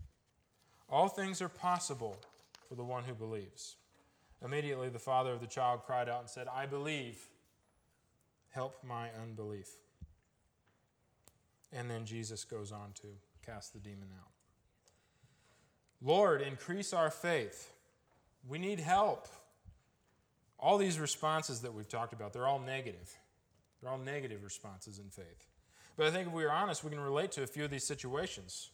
all 0.91 1.07
things 1.07 1.41
are 1.41 1.49
possible 1.49 2.17
for 2.67 2.75
the 2.75 2.83
one 2.83 3.03
who 3.05 3.13
believes. 3.13 3.75
Immediately, 4.43 4.89
the 4.89 4.99
father 4.99 5.31
of 5.31 5.39
the 5.39 5.47
child 5.47 5.81
cried 5.85 6.09
out 6.09 6.21
and 6.21 6.29
said, 6.29 6.47
I 6.53 6.65
believe. 6.65 7.17
Help 8.49 8.83
my 8.83 9.07
unbelief. 9.21 9.69
And 11.71 11.89
then 11.89 12.05
Jesus 12.05 12.43
goes 12.43 12.71
on 12.71 12.91
to 12.95 13.07
cast 13.45 13.71
the 13.71 13.79
demon 13.79 14.09
out. 14.19 14.31
Lord, 16.01 16.41
increase 16.41 16.91
our 16.91 17.09
faith. 17.09 17.71
We 18.47 18.57
need 18.57 18.79
help. 18.79 19.27
All 20.59 20.77
these 20.77 20.99
responses 20.99 21.61
that 21.61 21.73
we've 21.73 21.87
talked 21.87 22.11
about, 22.11 22.33
they're 22.33 22.47
all 22.47 22.59
negative. 22.59 23.15
They're 23.81 23.91
all 23.91 23.97
negative 23.97 24.43
responses 24.43 24.99
in 24.99 25.09
faith. 25.09 25.47
But 25.95 26.07
I 26.07 26.11
think 26.11 26.27
if 26.27 26.33
we 26.33 26.43
are 26.43 26.51
honest, 26.51 26.83
we 26.83 26.89
can 26.89 26.99
relate 26.99 27.31
to 27.33 27.43
a 27.43 27.47
few 27.47 27.63
of 27.63 27.71
these 27.71 27.85
situations. 27.85 28.71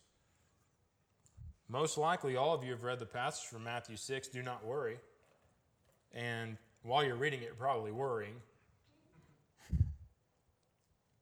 Most 1.69 1.97
likely, 1.97 2.37
all 2.37 2.53
of 2.53 2.63
you 2.63 2.71
have 2.71 2.83
read 2.83 2.99
the 2.99 3.05
passage 3.05 3.45
from 3.45 3.63
Matthew 3.63 3.97
6, 3.97 4.29
do 4.29 4.41
not 4.41 4.65
worry. 4.65 4.97
And 6.13 6.57
while 6.83 7.03
you're 7.03 7.17
reading 7.17 7.41
it, 7.41 7.45
you're 7.45 7.55
probably 7.55 7.91
worrying. 7.91 8.35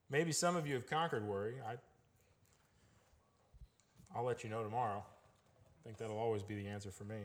Maybe 0.08 0.30
some 0.30 0.54
of 0.54 0.66
you 0.66 0.74
have 0.74 0.86
conquered 0.86 1.26
worry. 1.26 1.54
I, 1.66 1.74
I'll 4.16 4.24
let 4.24 4.44
you 4.44 4.50
know 4.50 4.62
tomorrow. 4.62 5.02
I 5.04 5.82
think 5.84 5.98
that'll 5.98 6.18
always 6.18 6.44
be 6.44 6.54
the 6.54 6.68
answer 6.68 6.92
for 6.92 7.04
me. 7.04 7.16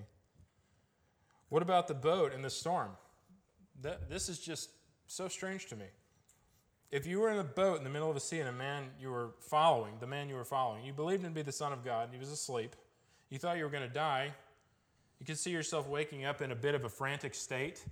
What 1.50 1.62
about 1.62 1.88
the 1.88 1.94
boat 1.94 2.34
and 2.34 2.44
the 2.44 2.50
storm? 2.50 2.92
That, 3.82 4.10
this 4.10 4.30
is 4.30 4.40
just 4.40 4.70
so 5.06 5.28
strange 5.28 5.68
to 5.68 5.76
me. 5.76 5.86
If 6.92 7.06
you 7.06 7.20
were 7.20 7.30
in 7.30 7.38
a 7.38 7.44
boat 7.44 7.78
in 7.78 7.84
the 7.84 7.90
middle 7.90 8.10
of 8.10 8.18
a 8.18 8.20
sea 8.20 8.40
and 8.40 8.50
a 8.50 8.54
man 8.54 8.86
you 9.00 9.12
were 9.12 9.32
following, 9.40 9.94
the 10.00 10.08
man 10.08 10.28
you 10.28 10.36
were 10.36 10.44
following, 10.44 10.84
you 10.84 10.92
believed 10.92 11.24
him 11.24 11.32
to 11.32 11.36
be 11.36 11.42
the 11.42 11.52
Son 11.52 11.72
of 11.72 11.86
God, 11.86 12.06
and 12.06 12.14
he 12.14 12.20
was 12.20 12.32
asleep, 12.32 12.76
you 13.32 13.40
thought 13.40 13.58
you 13.58 13.64
were 13.64 13.70
going 13.72 13.88
to 13.88 13.94
die, 13.94 14.32
you 15.20 15.26
could 15.26 15.40
see 15.40 15.50
yourself 15.50 15.88
waking 15.88 16.26
up 16.26 16.42
in 16.42 16.52
a 16.52 16.56
bit 16.56 16.76
of 16.76 16.84
a 16.84 16.90
frantic 16.90 17.34
state. 17.34 17.84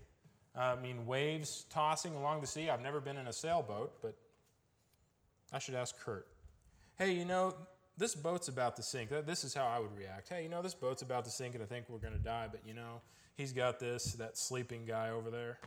Uh, 0.55 0.75
I 0.77 0.81
mean, 0.81 1.07
waves 1.07 1.65
tossing 1.69 2.13
along 2.13 2.41
the 2.41 2.47
sea. 2.47 2.69
I've 2.69 2.81
never 2.81 2.99
been 2.99 3.17
in 3.17 3.27
a 3.27 3.33
sailboat, 3.33 3.93
but 4.01 4.15
I 5.51 5.59
should 5.59 5.75
ask 5.75 5.97
Kurt. 5.99 6.27
Hey, 6.97 7.13
you 7.13 7.25
know, 7.25 7.55
this 7.97 8.15
boat's 8.15 8.49
about 8.49 8.75
to 8.75 8.83
sink. 8.83 9.09
This 9.25 9.43
is 9.43 9.53
how 9.53 9.65
I 9.65 9.79
would 9.79 9.95
react. 9.97 10.29
Hey, 10.29 10.43
you 10.43 10.49
know, 10.49 10.61
this 10.61 10.73
boat's 10.73 11.01
about 11.01 11.23
to 11.25 11.31
sink 11.31 11.55
and 11.55 11.63
I 11.63 11.67
think 11.67 11.85
we're 11.87 11.99
going 11.99 12.13
to 12.13 12.19
die, 12.19 12.47
but 12.51 12.61
you 12.65 12.73
know, 12.73 13.01
he's 13.37 13.53
got 13.53 13.79
this, 13.79 14.13
that 14.13 14.37
sleeping 14.37 14.85
guy 14.85 15.09
over 15.09 15.29
there. 15.29 15.59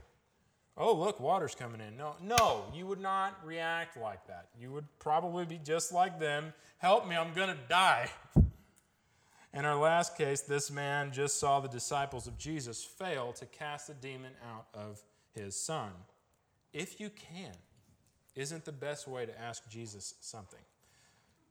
Oh, 0.76 0.94
look, 0.94 1.20
water's 1.20 1.54
coming 1.54 1.80
in. 1.80 1.96
No, 1.96 2.14
no, 2.22 2.64
you 2.74 2.86
would 2.86 3.00
not 3.00 3.38
react 3.44 3.96
like 3.96 4.26
that. 4.26 4.48
You 4.58 4.72
would 4.72 4.86
probably 4.98 5.44
be 5.44 5.58
just 5.62 5.92
like 5.92 6.18
them. 6.18 6.54
Help 6.78 7.06
me, 7.06 7.16
I'm 7.16 7.34
going 7.34 7.50
to 7.50 7.58
die. 7.68 8.10
In 9.54 9.64
our 9.64 9.76
last 9.76 10.16
case, 10.16 10.40
this 10.40 10.70
man 10.70 11.12
just 11.12 11.38
saw 11.38 11.60
the 11.60 11.68
disciples 11.68 12.26
of 12.26 12.38
Jesus 12.38 12.82
fail 12.82 13.32
to 13.34 13.46
cast 13.46 13.88
the 13.88 13.94
demon 13.94 14.32
out 14.50 14.66
of 14.72 15.02
his 15.34 15.54
son. 15.54 15.90
If 16.72 16.98
you 16.98 17.10
can, 17.10 17.52
isn't 18.34 18.64
the 18.64 18.72
best 18.72 19.06
way 19.06 19.26
to 19.26 19.40
ask 19.40 19.68
Jesus 19.68 20.14
something. 20.20 20.60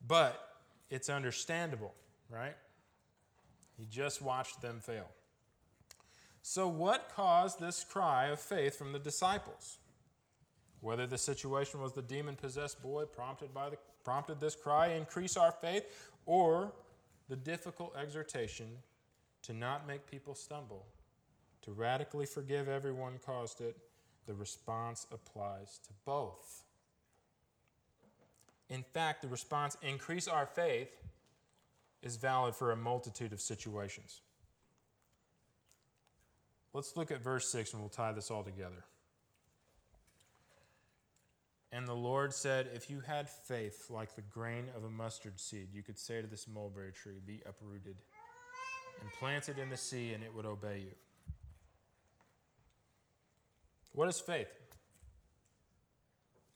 But 0.07 0.47
it's 0.89 1.09
understandable, 1.09 1.93
right? 2.29 2.55
He 3.77 3.85
just 3.85 4.21
watched 4.21 4.61
them 4.61 4.79
fail. 4.79 5.07
So, 6.41 6.67
what 6.67 7.11
caused 7.15 7.59
this 7.59 7.83
cry 7.83 8.27
of 8.27 8.39
faith 8.39 8.75
from 8.75 8.93
the 8.93 8.99
disciples? 8.99 9.77
Whether 10.79 11.05
the 11.05 11.19
situation 11.19 11.79
was 11.79 11.93
the 11.93 12.01
demon 12.01 12.35
possessed 12.35 12.81
boy 12.81 13.05
prompted, 13.05 13.53
by 13.53 13.69
the, 13.69 13.77
prompted 14.03 14.39
this 14.39 14.55
cry, 14.55 14.87
increase 14.87 15.37
our 15.37 15.51
faith, 15.51 16.09
or 16.25 16.73
the 17.31 17.37
difficult 17.37 17.95
exhortation 17.95 18.67
to 19.41 19.53
not 19.53 19.87
make 19.87 20.05
people 20.05 20.35
stumble, 20.35 20.85
to 21.61 21.71
radically 21.71 22.25
forgive 22.25 22.67
everyone 22.67 23.13
caused 23.25 23.61
it, 23.61 23.77
the 24.27 24.33
response 24.33 25.07
applies 25.13 25.79
to 25.87 25.91
both. 26.03 26.63
In 28.69 28.83
fact, 28.83 29.21
the 29.21 29.29
response, 29.29 29.77
increase 29.81 30.27
our 30.27 30.45
faith, 30.45 30.89
is 32.03 32.17
valid 32.17 32.53
for 32.53 32.73
a 32.73 32.75
multitude 32.75 33.31
of 33.31 33.39
situations. 33.39 34.19
Let's 36.73 36.97
look 36.97 37.11
at 37.11 37.21
verse 37.21 37.49
6 37.49 37.71
and 37.71 37.81
we'll 37.81 37.87
tie 37.87 38.11
this 38.11 38.29
all 38.29 38.43
together. 38.43 38.83
And 41.71 41.87
the 41.87 41.93
Lord 41.93 42.33
said, 42.33 42.69
If 42.73 42.89
you 42.89 42.99
had 42.99 43.29
faith 43.29 43.89
like 43.89 44.15
the 44.15 44.21
grain 44.21 44.65
of 44.75 44.83
a 44.83 44.89
mustard 44.89 45.39
seed, 45.39 45.69
you 45.73 45.83
could 45.83 45.97
say 45.97 46.21
to 46.21 46.27
this 46.27 46.47
mulberry 46.47 46.91
tree, 46.91 47.19
Be 47.25 47.41
uprooted 47.45 47.95
and 48.99 49.11
planted 49.19 49.57
in 49.57 49.69
the 49.69 49.77
sea, 49.77 50.13
and 50.13 50.23
it 50.23 50.33
would 50.35 50.45
obey 50.45 50.79
you. 50.79 50.95
What 53.93 54.07
is 54.07 54.19
faith? 54.19 54.47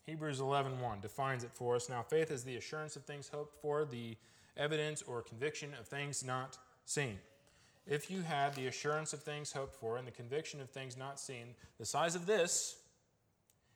Hebrews 0.05 0.39
11:1 0.39 1.01
defines 1.01 1.43
it 1.43 1.51
for 1.51 1.75
us. 1.75 1.89
Now 1.89 2.03
faith 2.03 2.29
is 2.29 2.43
the 2.43 2.57
assurance 2.57 2.95
of 2.95 3.05
things 3.05 3.29
hoped 3.29 3.55
for, 3.61 3.85
the 3.85 4.17
evidence 4.55 5.01
or 5.01 5.21
conviction 5.21 5.73
of 5.73 5.87
things 5.87 6.23
not 6.23 6.57
seen. 6.85 7.19
If 7.87 8.09
you 8.09 8.21
had 8.21 8.55
the 8.55 8.67
assurance 8.67 9.13
of 9.13 9.23
things 9.23 9.51
hoped 9.51 9.75
for 9.75 9.97
and 9.97 10.07
the 10.07 10.11
conviction 10.11 10.61
of 10.61 10.69
things 10.69 10.95
not 10.95 11.19
seen, 11.19 11.55
the 11.77 11.85
size 11.85 12.15
of 12.15 12.25
this, 12.25 12.77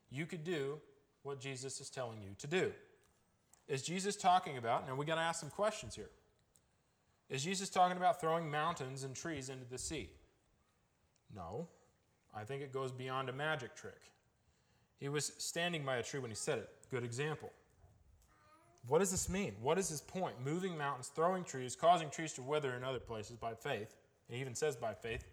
you 0.09 0.25
could 0.25 0.43
do 0.43 0.79
what 1.23 1.39
Jesus 1.39 1.79
is 1.81 1.89
telling 1.89 2.21
you 2.21 2.29
to 2.39 2.47
do. 2.47 2.71
Is 3.67 3.83
Jesus 3.83 4.15
talking 4.15 4.57
about, 4.57 4.87
now 4.87 4.95
we 4.95 5.05
got 5.05 5.15
to 5.15 5.21
ask 5.21 5.39
some 5.39 5.49
questions 5.49 5.95
here. 5.95 6.09
Is 7.29 7.43
Jesus 7.43 7.69
talking 7.69 7.97
about 7.97 8.19
throwing 8.19 8.49
mountains 8.49 9.03
and 9.03 9.15
trees 9.15 9.49
into 9.49 9.65
the 9.69 9.77
sea? 9.77 10.09
No. 11.35 11.67
I 12.35 12.43
think 12.43 12.63
it 12.63 12.73
goes 12.73 12.91
beyond 12.91 13.29
a 13.29 13.33
magic 13.33 13.75
trick. 13.75 14.01
He 14.99 15.09
was 15.09 15.31
standing 15.37 15.85
by 15.85 15.97
a 15.97 16.03
tree 16.03 16.19
when 16.19 16.31
he 16.31 16.35
said 16.35 16.57
it. 16.57 16.69
Good 16.89 17.03
example. 17.03 17.51
What 18.87 18.99
does 18.99 19.11
this 19.11 19.29
mean? 19.29 19.53
What 19.61 19.77
is 19.77 19.89
his 19.89 20.01
point? 20.01 20.35
Moving 20.43 20.77
mountains, 20.77 21.11
throwing 21.13 21.43
trees, 21.43 21.75
causing 21.75 22.09
trees 22.09 22.33
to 22.33 22.41
wither 22.41 22.73
in 22.73 22.83
other 22.83 22.99
places 22.99 23.37
by 23.37 23.53
faith. 23.53 23.95
He 24.29 24.39
even 24.39 24.55
says 24.55 24.75
by 24.75 24.93
faith, 24.93 25.25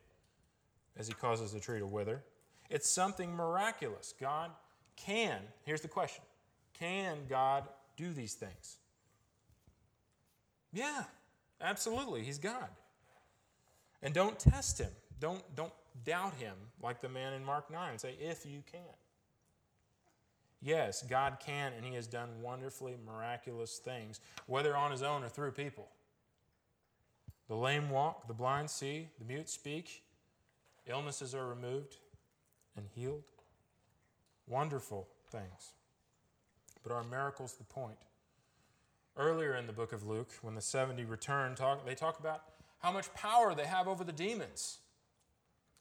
as 0.96 1.08
he 1.08 1.14
causes 1.14 1.52
the 1.52 1.60
tree 1.60 1.78
to 1.78 1.86
wither. 1.86 2.22
It's 2.70 2.90
something 2.90 3.34
miraculous. 3.34 4.14
God 4.20 4.50
can, 4.96 5.38
here's 5.64 5.80
the 5.80 5.88
question 5.88 6.22
can 6.78 7.18
God 7.28 7.64
do 7.96 8.12
these 8.12 8.34
things? 8.34 8.76
Yeah, 10.72 11.04
absolutely. 11.60 12.22
He's 12.22 12.38
God. 12.38 12.68
And 14.02 14.12
don't 14.12 14.38
test 14.38 14.78
him. 14.78 14.90
Don't, 15.20 15.42
don't 15.56 15.72
doubt 16.04 16.34
him 16.34 16.54
like 16.82 17.00
the 17.00 17.08
man 17.08 17.32
in 17.32 17.42
Mark 17.42 17.70
9. 17.70 17.98
Say, 17.98 18.14
if 18.20 18.44
you 18.44 18.62
can. 18.70 18.80
Yes, 20.62 21.02
God 21.02 21.38
can, 21.44 21.72
and 21.74 21.84
He 21.84 21.94
has 21.94 22.06
done 22.06 22.28
wonderfully 22.42 22.96
miraculous 23.06 23.78
things, 23.78 24.20
whether 24.46 24.76
on 24.76 24.90
His 24.90 25.02
own 25.02 25.22
or 25.22 25.28
through 25.28 25.52
people. 25.52 25.88
The 27.48 27.54
lame 27.54 27.90
walk, 27.90 28.26
the 28.26 28.34
blind 28.34 28.70
see, 28.70 29.08
the 29.18 29.24
mute 29.24 29.48
speak, 29.48 30.02
illnesses 30.86 31.34
are 31.34 31.46
removed 31.46 31.96
and 32.76 32.86
healed. 32.94 33.30
Wonderful 34.46 35.08
things. 35.30 35.72
But 36.82 36.92
are 36.92 37.04
miracles 37.04 37.54
the 37.54 37.64
point? 37.64 37.96
Earlier 39.16 39.56
in 39.56 39.66
the 39.66 39.72
book 39.72 39.92
of 39.92 40.06
Luke, 40.06 40.30
when 40.42 40.54
the 40.54 40.60
70 40.60 41.04
return, 41.04 41.54
talk, 41.54 41.84
they 41.86 41.94
talk 41.94 42.20
about 42.20 42.42
how 42.78 42.92
much 42.92 43.12
power 43.14 43.54
they 43.54 43.64
have 43.64 43.88
over 43.88 44.04
the 44.04 44.12
demons. 44.12 44.78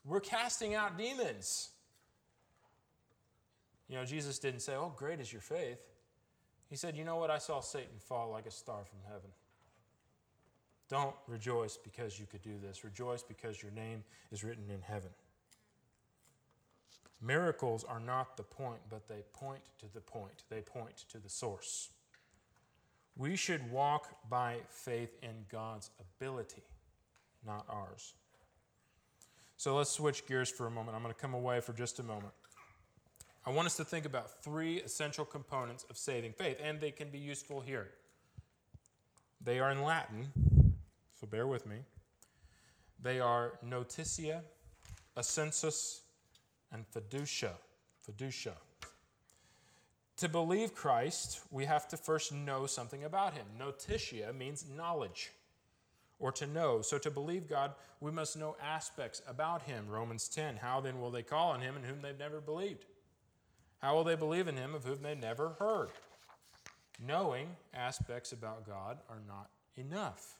We're 0.04 0.20
casting 0.20 0.74
out 0.74 0.96
demons. 0.96 1.70
You 3.88 3.96
know, 3.96 4.04
Jesus 4.04 4.38
didn't 4.38 4.60
say, 4.60 4.74
Oh, 4.74 4.92
great 4.96 5.20
is 5.20 5.32
your 5.32 5.42
faith. 5.42 5.78
He 6.68 6.76
said, 6.76 6.96
You 6.96 7.04
know 7.04 7.16
what? 7.16 7.30
I 7.30 7.38
saw 7.38 7.60
Satan 7.60 7.98
fall 7.98 8.30
like 8.30 8.46
a 8.46 8.50
star 8.50 8.84
from 8.84 8.98
heaven. 9.06 9.30
Don't 10.88 11.14
rejoice 11.26 11.76
because 11.76 12.18
you 12.18 12.26
could 12.26 12.42
do 12.42 12.54
this. 12.62 12.84
Rejoice 12.84 13.22
because 13.22 13.62
your 13.62 13.72
name 13.72 14.04
is 14.30 14.44
written 14.44 14.70
in 14.70 14.80
heaven. 14.80 15.10
Miracles 17.20 17.84
are 17.84 18.00
not 18.00 18.36
the 18.36 18.42
point, 18.42 18.80
but 18.90 19.08
they 19.08 19.22
point 19.32 19.62
to 19.78 19.86
the 19.92 20.00
point. 20.00 20.44
They 20.50 20.60
point 20.60 21.04
to 21.10 21.18
the 21.18 21.30
source. 21.30 21.88
We 23.16 23.36
should 23.36 23.70
walk 23.70 24.28
by 24.28 24.56
faith 24.68 25.16
in 25.22 25.46
God's 25.50 25.90
ability, 26.00 26.62
not 27.46 27.64
ours. 27.68 28.12
So 29.56 29.74
let's 29.74 29.90
switch 29.90 30.26
gears 30.26 30.50
for 30.50 30.66
a 30.66 30.70
moment. 30.70 30.94
I'm 30.94 31.02
going 31.02 31.14
to 31.14 31.20
come 31.20 31.32
away 31.32 31.60
for 31.60 31.72
just 31.72 31.98
a 31.98 32.02
moment. 32.02 32.32
I 33.46 33.50
want 33.50 33.66
us 33.66 33.76
to 33.76 33.84
think 33.84 34.04
about 34.04 34.42
three 34.42 34.82
essential 34.82 35.24
components 35.24 35.86
of 35.88 35.96
saving 35.96 36.32
faith, 36.32 36.58
and 36.62 36.80
they 36.80 36.90
can 36.90 37.08
be 37.08 37.18
useful 37.18 37.60
here. 37.60 37.88
They 39.40 39.60
are 39.60 39.70
in 39.70 39.82
Latin, 39.82 40.28
so 41.18 41.26
bear 41.26 41.46
with 41.46 41.64
me. 41.66 41.76
They 43.00 43.20
are 43.20 43.58
notitia, 43.62 44.42
assensus, 45.16 46.00
and 46.72 46.84
fiducia. 46.90 47.52
Fiducia. 48.08 48.52
To 50.18 50.28
believe 50.28 50.74
Christ, 50.74 51.40
we 51.50 51.66
have 51.66 51.88
to 51.88 51.96
first 51.96 52.32
know 52.32 52.66
something 52.66 53.04
about 53.04 53.34
him. 53.34 53.44
Notitia 53.58 54.32
means 54.32 54.64
knowledge 54.74 55.32
or 56.18 56.32
to 56.32 56.46
know. 56.46 56.80
So 56.80 56.96
to 56.98 57.10
believe 57.10 57.48
God, 57.48 57.72
we 58.00 58.10
must 58.10 58.36
know 58.36 58.56
aspects 58.62 59.20
about 59.28 59.62
him. 59.62 59.86
Romans 59.88 60.28
10. 60.28 60.56
How 60.56 60.80
then 60.80 61.00
will 61.00 61.10
they 61.10 61.22
call 61.22 61.50
on 61.50 61.60
him 61.60 61.76
in 61.76 61.82
whom 61.82 62.00
they've 62.00 62.18
never 62.18 62.40
believed? 62.40 62.86
How 63.78 63.94
will 63.94 64.04
they 64.04 64.14
believe 64.14 64.48
in 64.48 64.56
him 64.56 64.74
of 64.74 64.84
whom 64.84 65.02
they've 65.02 65.18
never 65.18 65.50
heard? 65.58 65.90
Knowing 66.98 67.48
aspects 67.74 68.32
about 68.32 68.66
God 68.66 68.98
are 69.10 69.20
not 69.28 69.50
enough. 69.76 70.38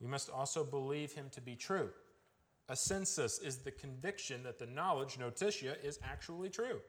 We 0.00 0.06
must 0.06 0.30
also 0.30 0.62
believe 0.62 1.12
him 1.12 1.26
to 1.32 1.40
be 1.40 1.56
true. 1.56 1.90
Assensus 2.70 3.42
is 3.44 3.58
the 3.58 3.70
conviction 3.70 4.42
that 4.42 4.58
the 4.58 4.66
knowledge, 4.66 5.18
notitia, 5.18 5.76
is 5.82 5.98
actually 6.02 6.50
true. 6.50 6.80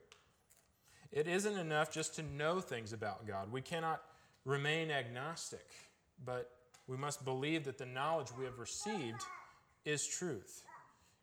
It 1.11 1.27
isn't 1.27 1.57
enough 1.57 1.91
just 1.91 2.15
to 2.15 2.23
know 2.23 2.59
things 2.59 2.93
about 2.93 3.25
God. 3.25 3.51
We 3.51 3.61
cannot 3.61 4.01
remain 4.45 4.91
agnostic, 4.91 5.67
but 6.23 6.51
we 6.87 6.97
must 6.97 7.23
believe 7.23 7.65
that 7.65 7.77
the 7.77 7.85
knowledge 7.85 8.27
we 8.37 8.45
have 8.45 8.59
received 8.59 9.21
is 9.85 10.05
truth. 10.05 10.63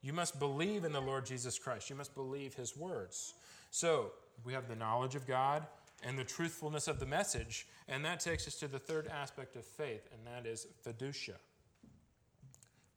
You 0.01 0.13
must 0.13 0.39
believe 0.39 0.85
in 0.85 0.93
the 0.93 1.01
Lord 1.01 1.27
Jesus 1.27 1.59
Christ. 1.59 1.91
You 1.91 1.97
must 1.97 2.15
believe 2.15 2.55
his 2.55 2.77
words. 2.77 3.35
So, 3.71 4.13
we 4.45 4.53
have 4.53 4.69
the 4.69 4.77
knowledge 4.77 5.15
of 5.15 5.27
God 5.27 5.67
and 6.03 6.19
the 6.19 6.25
truthfulness 6.25 6.89
of 6.89 7.01
the 7.01 7.07
message, 7.07 7.67
and 7.89 8.05
that 8.05 8.21
takes 8.21 8.47
us 8.47 8.55
to 8.57 8.69
the 8.69 8.79
third 8.79 9.09
aspect 9.09 9.57
of 9.57 9.65
faith, 9.65 10.09
and 10.13 10.27
that 10.27 10.49
is 10.49 10.67
fiducia. 10.87 11.37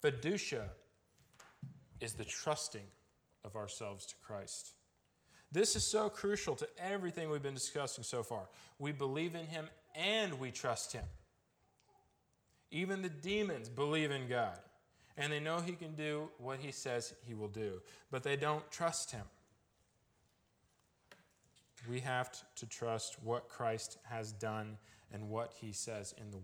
Fiducia 0.04 0.70
is 2.02 2.14
the 2.14 2.26
trusting 2.26 2.86
of 3.44 3.56
ourselves 3.56 4.06
to 4.08 4.16
Christ. 4.26 4.74
This 5.52 5.76
is 5.76 5.84
so 5.84 6.10
crucial 6.10 6.56
to 6.56 6.68
everything 6.78 7.30
we've 7.30 7.42
been 7.42 7.54
discussing 7.54 8.04
so 8.04 8.22
far. 8.22 8.48
We 8.78 8.92
believe 8.92 9.36
in 9.36 9.46
Him 9.46 9.68
and 9.96 10.40
we 10.40 10.52
trust 10.52 10.94
Him. 10.94 11.06
Even 12.72 13.02
the 13.02 13.10
demons 13.10 13.68
believe 13.68 14.12
in 14.12 14.28
God, 14.28 14.60
and 15.18 15.34
they 15.34 15.40
know 15.40 15.60
He 15.60 15.72
can 15.72 15.96
do 15.96 16.30
what 16.38 16.60
He 16.60 16.72
says 16.72 17.16
He 17.26 17.34
will 17.34 17.48
do, 17.48 17.82
but 18.12 18.22
they 18.22 18.36
don't 18.36 18.70
trust 18.72 19.12
Him. 19.12 19.26
We 21.90 22.02
have 22.02 22.30
to 22.56 22.66
trust 22.68 23.18
what 23.24 23.50
Christ 23.50 23.98
has 24.04 24.32
done 24.34 24.78
and 25.12 25.30
what 25.30 25.54
He 25.60 25.72
says 25.72 26.14
in 26.20 26.30
the 26.30 26.38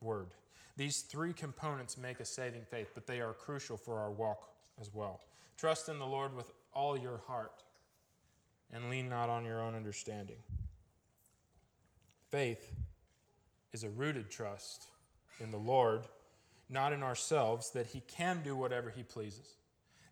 Word. 0.00 0.34
These 0.76 1.02
three 1.02 1.32
components 1.32 1.96
make 1.96 2.18
a 2.18 2.24
saving 2.24 2.62
faith, 2.62 2.90
but 2.94 3.06
they 3.06 3.20
are 3.20 3.34
crucial 3.34 3.76
for 3.76 4.00
our 4.00 4.10
walk 4.10 4.51
as 4.82 4.92
well. 4.92 5.20
Trust 5.56 5.88
in 5.88 5.98
the 5.98 6.06
Lord 6.06 6.36
with 6.36 6.50
all 6.74 6.98
your 6.98 7.20
heart 7.26 7.62
and 8.72 8.90
lean 8.90 9.08
not 9.08 9.30
on 9.30 9.44
your 9.44 9.60
own 9.60 9.74
understanding. 9.74 10.36
Faith 12.30 12.72
is 13.72 13.84
a 13.84 13.90
rooted 13.90 14.30
trust 14.30 14.86
in 15.40 15.50
the 15.50 15.58
Lord, 15.58 16.02
not 16.68 16.92
in 16.92 17.02
ourselves, 17.02 17.70
that 17.70 17.86
He 17.86 18.00
can 18.00 18.42
do 18.42 18.56
whatever 18.56 18.90
He 18.90 19.02
pleases, 19.02 19.54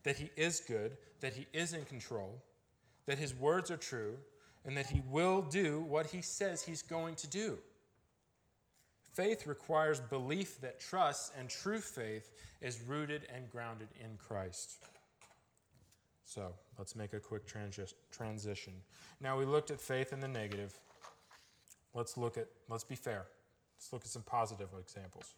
that 0.04 0.16
He 0.16 0.30
is 0.36 0.60
good, 0.60 0.96
that 1.20 1.34
He 1.34 1.46
is 1.52 1.72
in 1.72 1.84
control, 1.84 2.42
that 3.06 3.18
His 3.18 3.34
words 3.34 3.70
are 3.70 3.76
true, 3.76 4.14
and 4.64 4.76
that 4.76 4.86
He 4.86 5.02
will 5.10 5.42
do 5.42 5.80
what 5.80 6.06
He 6.06 6.22
says 6.22 6.62
He's 6.62 6.82
going 6.82 7.16
to 7.16 7.26
do. 7.26 7.58
Faith 9.12 9.46
requires 9.46 10.00
belief 10.00 10.60
that 10.60 10.80
trust 10.80 11.32
and 11.38 11.48
true 11.48 11.80
faith 11.80 12.30
is 12.60 12.80
rooted 12.82 13.26
and 13.34 13.50
grounded 13.50 13.88
in 14.00 14.16
Christ. 14.16 14.84
So 16.24 16.54
let's 16.78 16.94
make 16.94 17.12
a 17.12 17.18
quick 17.18 17.46
transi- 17.46 17.92
transition. 18.12 18.72
Now 19.20 19.36
we 19.36 19.44
looked 19.44 19.72
at 19.72 19.80
faith 19.80 20.12
in 20.12 20.20
the 20.20 20.28
negative. 20.28 20.78
Let's 21.92 22.16
look 22.16 22.38
at, 22.38 22.46
let's 22.68 22.84
be 22.84 22.94
fair. 22.94 23.26
Let's 23.76 23.92
look 23.92 24.02
at 24.02 24.10
some 24.10 24.22
positive 24.22 24.68
examples. 24.78 25.34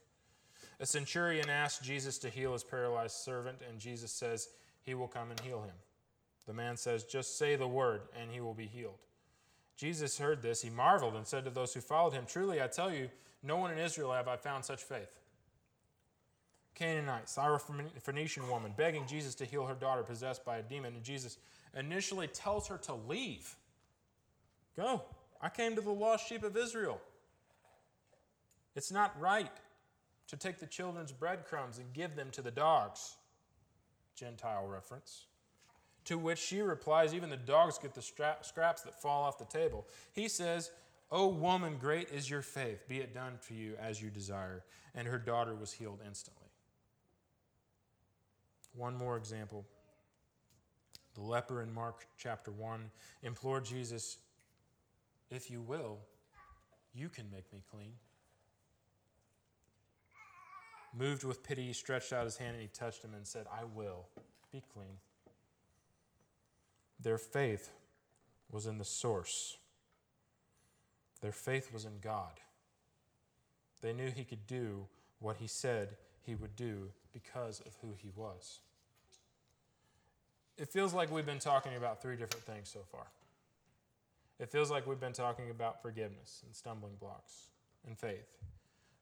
A 0.80 0.86
centurion 0.86 1.48
asked 1.48 1.82
Jesus 1.82 2.18
to 2.18 2.28
heal 2.28 2.52
his 2.52 2.64
paralyzed 2.64 3.16
servant, 3.16 3.58
and 3.68 3.78
Jesus 3.78 4.12
says 4.12 4.48
he 4.82 4.94
will 4.94 5.08
come 5.08 5.30
and 5.30 5.40
heal 5.40 5.62
him. 5.62 5.74
The 6.46 6.52
man 6.52 6.76
says, 6.76 7.04
Just 7.04 7.38
say 7.38 7.56
the 7.56 7.68
word, 7.68 8.02
and 8.20 8.30
he 8.30 8.40
will 8.40 8.54
be 8.54 8.66
healed. 8.66 8.98
Jesus 9.76 10.18
heard 10.18 10.42
this. 10.42 10.60
He 10.60 10.70
marveled 10.70 11.14
and 11.14 11.26
said 11.26 11.44
to 11.44 11.50
those 11.50 11.72
who 11.72 11.80
followed 11.80 12.12
him, 12.12 12.24
Truly, 12.26 12.60
I 12.60 12.66
tell 12.66 12.92
you, 12.92 13.08
no 13.42 13.56
one 13.56 13.72
in 13.72 13.78
Israel 13.78 14.12
have 14.12 14.28
I 14.28 14.36
found 14.36 14.64
such 14.64 14.82
faith. 14.82 15.18
Canaanite, 16.74 17.26
Syrophoenician 17.26 18.48
woman, 18.48 18.72
begging 18.76 19.06
Jesus 19.06 19.34
to 19.36 19.44
heal 19.44 19.66
her 19.66 19.74
daughter 19.74 20.02
possessed 20.02 20.44
by 20.44 20.58
a 20.58 20.62
demon, 20.62 20.94
and 20.94 21.04
Jesus 21.04 21.38
initially 21.76 22.26
tells 22.28 22.68
her 22.68 22.78
to 22.78 22.94
leave. 22.94 23.56
Go. 24.76 25.02
I 25.40 25.48
came 25.48 25.74
to 25.74 25.80
the 25.80 25.90
lost 25.90 26.28
sheep 26.28 26.44
of 26.44 26.56
Israel. 26.56 27.00
It's 28.74 28.90
not 28.90 29.18
right 29.20 29.50
to 30.28 30.36
take 30.36 30.58
the 30.58 30.66
children's 30.66 31.12
breadcrumbs 31.12 31.78
and 31.78 31.92
give 31.92 32.16
them 32.16 32.30
to 32.30 32.42
the 32.42 32.50
dogs. 32.50 33.16
Gentile 34.14 34.66
reference. 34.66 35.26
To 36.06 36.18
which 36.18 36.38
she 36.38 36.60
replies, 36.60 37.14
Even 37.14 37.28
the 37.28 37.36
dogs 37.36 37.78
get 37.78 37.94
the 37.94 38.02
scraps 38.02 38.82
that 38.82 39.00
fall 39.00 39.24
off 39.24 39.38
the 39.38 39.44
table. 39.44 39.86
He 40.12 40.28
says, 40.28 40.70
O 41.12 41.28
woman, 41.28 41.76
great 41.78 42.08
is 42.08 42.28
your 42.28 42.40
faith. 42.40 42.88
Be 42.88 42.96
it 42.96 43.12
done 43.12 43.38
to 43.46 43.54
you 43.54 43.74
as 43.78 44.00
you 44.00 44.08
desire. 44.08 44.64
And 44.94 45.06
her 45.06 45.18
daughter 45.18 45.54
was 45.54 45.70
healed 45.70 46.00
instantly. 46.06 46.48
One 48.74 48.96
more 48.96 49.18
example. 49.18 49.66
The 51.14 51.20
leper 51.20 51.60
in 51.60 51.72
Mark 51.72 52.06
chapter 52.16 52.50
1 52.50 52.90
implored 53.22 53.66
Jesus, 53.66 54.16
If 55.30 55.50
you 55.50 55.60
will, 55.60 55.98
you 56.94 57.10
can 57.10 57.26
make 57.30 57.52
me 57.52 57.62
clean. 57.70 57.92
Moved 60.96 61.24
with 61.24 61.42
pity, 61.42 61.66
he 61.66 61.72
stretched 61.74 62.14
out 62.14 62.24
his 62.24 62.38
hand 62.38 62.54
and 62.54 62.62
he 62.62 62.68
touched 62.68 63.04
him 63.04 63.12
and 63.14 63.26
said, 63.26 63.46
I 63.52 63.64
will, 63.64 64.06
be 64.50 64.62
clean. 64.72 64.96
Their 67.00 67.18
faith 67.18 67.70
was 68.50 68.66
in 68.66 68.78
the 68.78 68.84
source, 68.84 69.58
their 71.22 71.32
faith 71.32 71.72
was 71.72 71.84
in 71.84 71.98
God. 72.02 72.40
They 73.80 73.92
knew 73.92 74.10
he 74.10 74.24
could 74.24 74.46
do 74.46 74.86
what 75.20 75.36
he 75.36 75.46
said 75.46 75.96
he 76.26 76.34
would 76.34 76.56
do 76.56 76.90
because 77.12 77.60
of 77.60 77.76
who 77.80 77.94
he 77.96 78.10
was. 78.14 78.60
It 80.58 80.68
feels 80.68 80.92
like 80.92 81.10
we've 81.10 81.26
been 81.26 81.38
talking 81.38 81.76
about 81.76 82.02
three 82.02 82.16
different 82.16 82.44
things 82.44 82.68
so 82.68 82.80
far. 82.90 83.06
It 84.38 84.50
feels 84.50 84.70
like 84.70 84.86
we've 84.86 85.00
been 85.00 85.12
talking 85.12 85.50
about 85.50 85.80
forgiveness 85.80 86.42
and 86.44 86.54
stumbling 86.54 86.94
blocks 87.00 87.48
and 87.86 87.96
faith. 87.96 88.28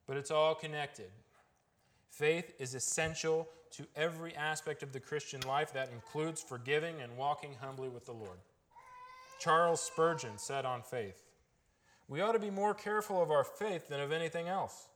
But 0.07 0.17
it's 0.17 0.31
all 0.31 0.55
connected. 0.55 1.09
Faith 2.09 2.53
is 2.59 2.75
essential 2.75 3.47
to 3.71 3.85
every 3.95 4.35
aspect 4.35 4.83
of 4.83 4.91
the 4.91 4.99
Christian 4.99 5.41
life. 5.41 5.73
That 5.73 5.89
includes 5.91 6.41
forgiving 6.41 7.01
and 7.01 7.17
walking 7.17 7.55
humbly 7.59 7.89
with 7.89 8.05
the 8.05 8.11
Lord. 8.11 8.37
Charles 9.39 9.81
Spurgeon 9.81 10.37
said 10.37 10.65
on 10.65 10.83
faith 10.83 11.23
We 12.11 12.19
ought 12.19 12.33
to 12.33 12.39
be 12.39 12.49
more 12.49 12.73
careful 12.73 13.23
of 13.23 13.31
our 13.31 13.45
faith 13.45 13.87
than 13.87 14.01
of 14.01 14.11
anything 14.11 14.49
else. 14.49 14.89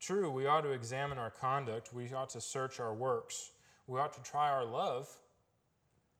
True, 0.00 0.28
we 0.28 0.46
ought 0.46 0.62
to 0.62 0.72
examine 0.72 1.16
our 1.16 1.30
conduct, 1.30 1.94
we 1.94 2.12
ought 2.12 2.30
to 2.30 2.40
search 2.40 2.80
our 2.80 2.92
works, 2.92 3.52
we 3.86 4.00
ought 4.00 4.12
to 4.14 4.22
try 4.22 4.50
our 4.50 4.64
love, 4.64 5.08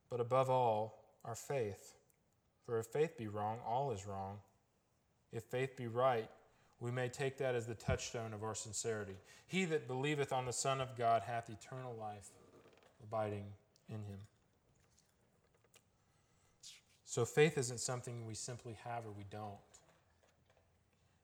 but 0.08 0.20
above 0.20 0.48
all, 0.48 1.02
our 1.24 1.34
faith. 1.34 1.96
For 2.64 2.78
if 2.78 2.86
faith 2.86 3.18
be 3.18 3.26
wrong, 3.26 3.58
all 3.66 3.90
is 3.90 4.06
wrong. 4.06 4.36
If 5.32 5.42
faith 5.42 5.76
be 5.76 5.88
right, 5.88 6.30
we 6.78 6.92
may 6.92 7.08
take 7.08 7.36
that 7.38 7.56
as 7.56 7.66
the 7.66 7.74
touchstone 7.74 8.32
of 8.32 8.44
our 8.44 8.54
sincerity. 8.54 9.16
He 9.48 9.64
that 9.64 9.88
believeth 9.88 10.32
on 10.32 10.46
the 10.46 10.52
Son 10.52 10.80
of 10.80 10.96
God 10.96 11.22
hath 11.22 11.50
eternal 11.50 11.96
life 11.98 12.28
abiding 13.02 13.46
in 13.88 13.96
him. 13.96 14.20
So 17.04 17.24
faith 17.24 17.58
isn't 17.58 17.80
something 17.80 18.26
we 18.28 18.34
simply 18.34 18.76
have 18.84 19.04
or 19.06 19.10
we 19.10 19.24
don't. 19.28 19.58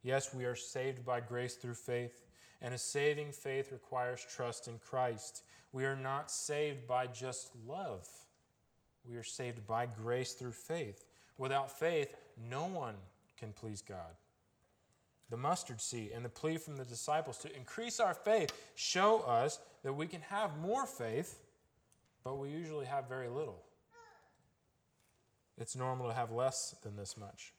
Yes, 0.03 0.35
we 0.35 0.45
are 0.45 0.55
saved 0.55 1.05
by 1.05 1.21
grace 1.21 1.55
through 1.55 1.75
faith, 1.75 2.23
and 2.63 2.73
a 2.73 2.79
saving 2.79 3.33
faith 3.33 3.73
requires 3.73 4.25
trust 4.29 4.69
in 4.69 4.79
Christ. 4.79 5.43
We 5.73 5.85
are 5.85 5.97
not 5.97 6.31
saved 6.31 6.87
by 6.87 7.07
just 7.09 7.51
love, 7.67 8.09
we 9.09 9.17
are 9.17 9.23
saved 9.23 9.67
by 9.67 9.87
grace 9.87 10.33
through 10.33 10.53
faith. 10.53 11.05
Without 11.39 11.71
faith, 11.71 12.17
no 12.51 12.67
one 12.67 12.95
can 13.37 13.53
please 13.53 13.83
God 13.83 14.17
the 15.31 15.37
mustard 15.37 15.81
seed 15.81 16.13
and 16.15 16.25
the 16.25 16.29
plea 16.29 16.57
from 16.57 16.77
the 16.77 16.85
disciples 16.85 17.39
to 17.39 17.57
increase 17.57 17.99
our 17.99 18.15
faith 18.15 18.53
show 18.75 19.21
us 19.21 19.59
that 19.83 19.93
we 19.93 20.07
can 20.07 20.21
have 20.23 20.59
more 20.59 20.87
faith, 20.87 21.39
but 22.23 22.39
we 22.39 22.51
usually 22.51 22.87
have 22.87 23.09
very 23.09 23.29
little. 23.29 23.63
It's 25.59 25.75
normal 25.75 26.09
to 26.09 26.15
have 26.15 26.31
less 26.31 26.77
than 26.83 26.97
this 26.97 27.17
much. 27.17 27.53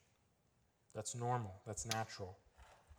That's 0.97 1.13
normal, 1.13 1.53
that's 1.67 1.85
natural. 1.85 2.35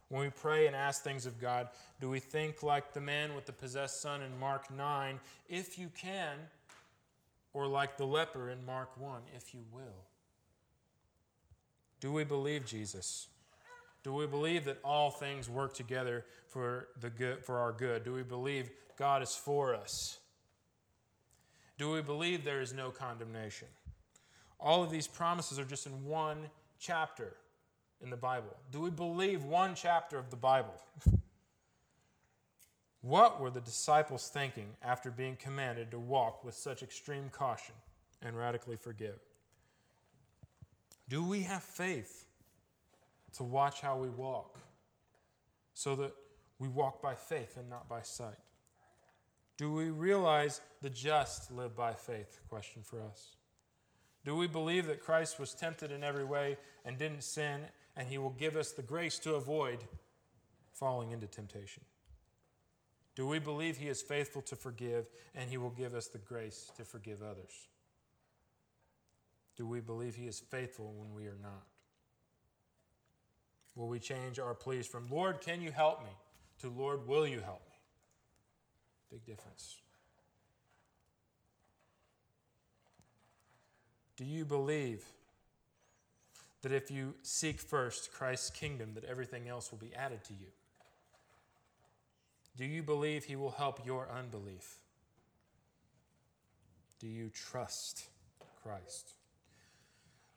When 0.08 0.22
we 0.22 0.30
pray 0.30 0.68
and 0.68 0.76
ask 0.76 1.02
things 1.02 1.26
of 1.26 1.40
God, 1.40 1.68
do 2.00 2.08
we 2.08 2.20
think 2.20 2.62
like 2.62 2.92
the 2.92 3.00
man 3.00 3.34
with 3.34 3.44
the 3.44 3.52
possessed 3.52 4.00
son 4.00 4.22
in 4.22 4.38
Mark 4.38 4.70
9, 4.70 5.18
if 5.48 5.80
you 5.80 5.90
can, 6.00 6.36
or 7.52 7.66
like 7.66 7.96
the 7.96 8.06
leper 8.06 8.50
in 8.50 8.64
Mark 8.64 8.96
1, 9.00 9.22
if 9.36 9.52
you 9.52 9.64
will? 9.72 10.04
Do 11.98 12.12
we 12.12 12.22
believe 12.22 12.64
Jesus? 12.64 13.26
Do 14.04 14.14
we 14.14 14.28
believe 14.28 14.64
that 14.66 14.78
all 14.84 15.10
things 15.10 15.50
work 15.50 15.74
together 15.74 16.24
for, 16.46 16.86
the 17.00 17.10
good, 17.10 17.44
for 17.44 17.58
our 17.58 17.72
good? 17.72 18.04
Do 18.04 18.12
we 18.12 18.22
believe 18.22 18.70
God 18.96 19.24
is 19.24 19.34
for 19.34 19.74
us? 19.74 20.20
Do 21.78 21.90
we 21.90 22.00
believe 22.00 22.44
there 22.44 22.60
is 22.60 22.72
no 22.72 22.90
condemnation? 22.90 23.66
All 24.60 24.84
of 24.84 24.90
these 24.92 25.08
promises 25.08 25.58
are 25.58 25.64
just 25.64 25.86
in 25.86 26.04
one 26.04 26.38
chapter 26.78 27.34
in 28.02 28.10
the 28.10 28.16
Bible. 28.16 28.56
Do 28.70 28.80
we 28.80 28.90
believe 28.90 29.44
one 29.44 29.74
chapter 29.74 30.18
of 30.18 30.30
the 30.30 30.36
Bible? 30.36 30.74
what 33.00 33.40
were 33.40 33.50
the 33.50 33.60
disciples 33.60 34.28
thinking 34.28 34.68
after 34.82 35.10
being 35.10 35.36
commanded 35.36 35.90
to 35.90 35.98
walk 35.98 36.44
with 36.44 36.54
such 36.54 36.82
extreme 36.82 37.28
caution 37.30 37.74
and 38.22 38.36
radically 38.36 38.76
forgive? 38.76 39.18
Do 41.08 41.24
we 41.24 41.42
have 41.42 41.62
faith 41.62 42.26
to 43.34 43.42
watch 43.42 43.80
how 43.80 43.96
we 43.96 44.10
walk 44.10 44.58
so 45.74 45.96
that 45.96 46.12
we 46.58 46.68
walk 46.68 47.00
by 47.00 47.14
faith 47.14 47.56
and 47.56 47.68
not 47.68 47.88
by 47.88 48.02
sight? 48.02 48.38
Do 49.56 49.72
we 49.72 49.90
realize 49.90 50.60
the 50.82 50.90
just 50.90 51.50
live 51.50 51.74
by 51.74 51.94
faith? 51.94 52.40
Question 52.48 52.82
for 52.82 53.02
us. 53.02 53.36
Do 54.24 54.36
we 54.36 54.46
believe 54.46 54.86
that 54.86 55.00
Christ 55.00 55.40
was 55.40 55.54
tempted 55.54 55.90
in 55.90 56.04
every 56.04 56.24
way 56.24 56.58
and 56.84 56.98
didn't 56.98 57.22
sin, 57.22 57.62
and 57.98 58.08
he 58.08 58.16
will 58.16 58.30
give 58.30 58.56
us 58.56 58.72
the 58.72 58.82
grace 58.82 59.18
to 59.18 59.34
avoid 59.34 59.84
falling 60.72 61.10
into 61.10 61.26
temptation? 61.26 61.82
Do 63.14 63.26
we 63.26 63.38
believe 63.38 63.76
he 63.76 63.88
is 63.88 64.00
faithful 64.00 64.40
to 64.42 64.56
forgive 64.56 65.10
and 65.34 65.50
he 65.50 65.58
will 65.58 65.70
give 65.70 65.94
us 65.94 66.06
the 66.06 66.18
grace 66.18 66.70
to 66.78 66.84
forgive 66.84 67.22
others? 67.22 67.68
Do 69.56 69.66
we 69.66 69.80
believe 69.80 70.14
he 70.14 70.26
is 70.28 70.38
faithful 70.38 70.94
when 70.96 71.12
we 71.12 71.26
are 71.26 71.36
not? 71.42 71.66
will 73.78 73.86
we 73.86 74.00
change 74.00 74.40
our 74.40 74.54
pleas 74.54 74.88
from, 74.88 75.08
Lord, 75.08 75.40
can 75.40 75.62
you 75.62 75.70
help 75.70 76.02
me, 76.02 76.10
to, 76.60 76.68
Lord, 76.68 77.06
will 77.06 77.26
you 77.26 77.38
help 77.38 77.62
me? 77.70 77.76
Big 79.08 79.24
difference. 79.24 79.76
Do 84.16 84.24
you 84.24 84.44
believe 84.44 85.04
that 86.62 86.72
if 86.72 86.90
you 86.90 87.14
seek 87.22 87.60
first 87.60 88.12
Christ's 88.12 88.50
kingdom, 88.50 88.94
that 88.94 89.04
everything 89.04 89.48
else 89.48 89.70
will 89.70 89.78
be 89.78 89.94
added 89.94 90.24
to 90.24 90.32
you? 90.32 90.48
Do 92.56 92.64
you 92.64 92.82
believe 92.82 93.24
he 93.24 93.36
will 93.36 93.52
help 93.52 93.86
your 93.86 94.08
unbelief? 94.10 94.78
Do 96.98 97.06
you 97.06 97.30
trust 97.30 98.08
Christ? 98.62 99.12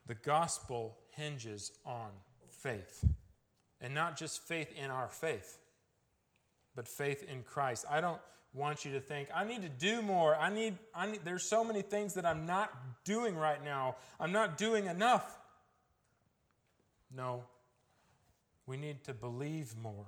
The 0.06 0.14
gospel 0.14 0.96
hinges 1.10 1.72
on 1.84 2.10
faith. 2.48 3.04
And 3.80 3.94
not 3.94 4.16
just 4.16 4.46
faith 4.46 4.68
in 4.76 4.90
our 4.90 5.08
faith, 5.08 5.58
but 6.76 6.86
faith 6.86 7.24
in 7.28 7.42
Christ. 7.42 7.84
I 7.90 8.00
don't 8.00 8.20
want 8.54 8.84
you 8.84 8.92
to 8.92 9.00
think, 9.00 9.28
I 9.34 9.44
need 9.44 9.62
to 9.62 9.68
do 9.68 10.02
more. 10.02 10.36
I 10.36 10.52
need, 10.52 10.78
I 10.94 11.06
need, 11.06 11.20
there's 11.24 11.48
so 11.48 11.64
many 11.64 11.82
things 11.82 12.14
that 12.14 12.24
I'm 12.24 12.46
not 12.46 12.70
doing 13.04 13.34
right 13.34 13.62
now. 13.64 13.96
I'm 14.20 14.30
not 14.30 14.56
doing 14.56 14.86
enough. 14.86 15.38
No, 17.14 17.44
we 18.66 18.76
need 18.76 19.04
to 19.04 19.14
believe 19.14 19.74
more. 19.76 20.06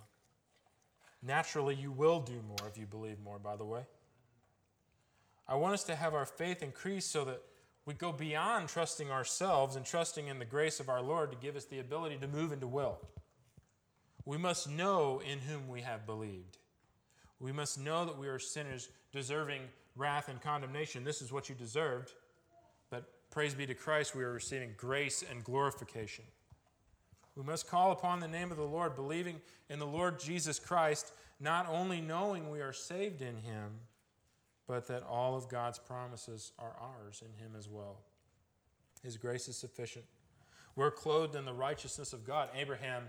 Naturally, 1.22 1.74
you 1.74 1.90
will 1.90 2.20
do 2.20 2.40
more 2.46 2.68
if 2.68 2.78
you 2.78 2.86
believe 2.86 3.18
more, 3.24 3.38
by 3.38 3.56
the 3.56 3.64
way. 3.64 3.82
I 5.48 5.54
want 5.56 5.74
us 5.74 5.84
to 5.84 5.94
have 5.94 6.14
our 6.14 6.26
faith 6.26 6.62
increase 6.62 7.06
so 7.06 7.24
that 7.24 7.42
we 7.86 7.94
go 7.94 8.12
beyond 8.12 8.68
trusting 8.68 9.10
ourselves 9.10 9.76
and 9.76 9.84
trusting 9.84 10.28
in 10.28 10.38
the 10.38 10.44
grace 10.44 10.80
of 10.80 10.88
our 10.88 11.02
Lord 11.02 11.30
to 11.30 11.36
give 11.36 11.56
us 11.56 11.66
the 11.66 11.80
ability 11.80 12.16
to 12.18 12.28
move 12.28 12.52
into 12.52 12.66
will. 12.66 12.98
We 14.24 14.38
must 14.38 14.70
know 14.70 15.20
in 15.20 15.38
whom 15.38 15.68
we 15.68 15.82
have 15.82 16.06
believed. 16.06 16.58
We 17.40 17.52
must 17.52 17.78
know 17.78 18.06
that 18.06 18.18
we 18.18 18.28
are 18.28 18.38
sinners 18.38 18.88
deserving 19.12 19.60
wrath 19.96 20.28
and 20.28 20.40
condemnation. 20.40 21.04
This 21.04 21.20
is 21.20 21.30
what 21.30 21.50
you 21.50 21.54
deserved. 21.54 22.12
But 22.88 23.04
praise 23.30 23.54
be 23.54 23.66
to 23.66 23.74
Christ, 23.74 24.14
we 24.14 24.24
are 24.24 24.32
receiving 24.32 24.70
grace 24.78 25.22
and 25.28 25.44
glorification. 25.44 26.24
We 27.36 27.42
must 27.42 27.68
call 27.68 27.92
upon 27.92 28.20
the 28.20 28.28
name 28.28 28.50
of 28.50 28.56
the 28.56 28.62
Lord, 28.62 28.94
believing 28.94 29.40
in 29.68 29.78
the 29.78 29.86
Lord 29.86 30.20
Jesus 30.20 30.58
Christ, 30.58 31.12
not 31.40 31.66
only 31.68 32.00
knowing 32.00 32.50
we 32.50 32.60
are 32.60 32.72
saved 32.72 33.22
in 33.22 33.36
him, 33.38 33.80
but 34.66 34.86
that 34.88 35.02
all 35.02 35.36
of 35.36 35.48
God's 35.48 35.78
promises 35.78 36.52
are 36.58 36.74
ours 36.80 37.22
in 37.22 37.44
him 37.44 37.52
as 37.58 37.68
well. 37.68 37.98
His 39.02 39.16
grace 39.16 39.48
is 39.48 39.56
sufficient. 39.56 40.04
We're 40.76 40.90
clothed 40.90 41.36
in 41.36 41.44
the 41.44 41.52
righteousness 41.52 42.12
of 42.12 42.24
God. 42.24 42.48
Abraham 42.54 43.04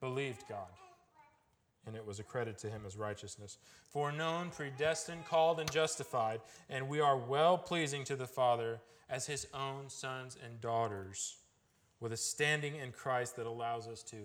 believed 0.00 0.44
God, 0.48 0.68
and 1.86 1.94
it 1.94 2.06
was 2.06 2.18
accredited 2.18 2.58
to 2.58 2.70
him 2.70 2.82
as 2.86 2.96
righteousness. 2.96 3.58
Foreknown, 3.90 4.50
predestined, 4.50 5.26
called, 5.26 5.60
and 5.60 5.70
justified, 5.70 6.40
and 6.70 6.88
we 6.88 7.00
are 7.00 7.16
well 7.16 7.58
pleasing 7.58 8.04
to 8.04 8.16
the 8.16 8.26
Father 8.26 8.80
as 9.08 9.26
his 9.26 9.46
own 9.54 9.88
sons 9.88 10.36
and 10.42 10.60
daughters, 10.60 11.36
with 12.00 12.12
a 12.12 12.16
standing 12.16 12.76
in 12.76 12.92
Christ 12.92 13.36
that 13.36 13.46
allows 13.46 13.88
us 13.88 14.02
to 14.04 14.16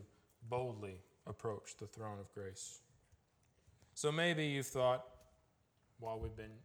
boldly 0.50 1.00
approach 1.28 1.78
the 1.78 1.88
throne 1.88 2.20
of 2.20 2.34
grace. 2.34 2.80
So 3.94 4.12
maybe 4.12 4.46
you've 4.46 4.68
thought, 4.68 5.06
while 6.00 6.19
we've 6.19 6.36
been 6.36 6.58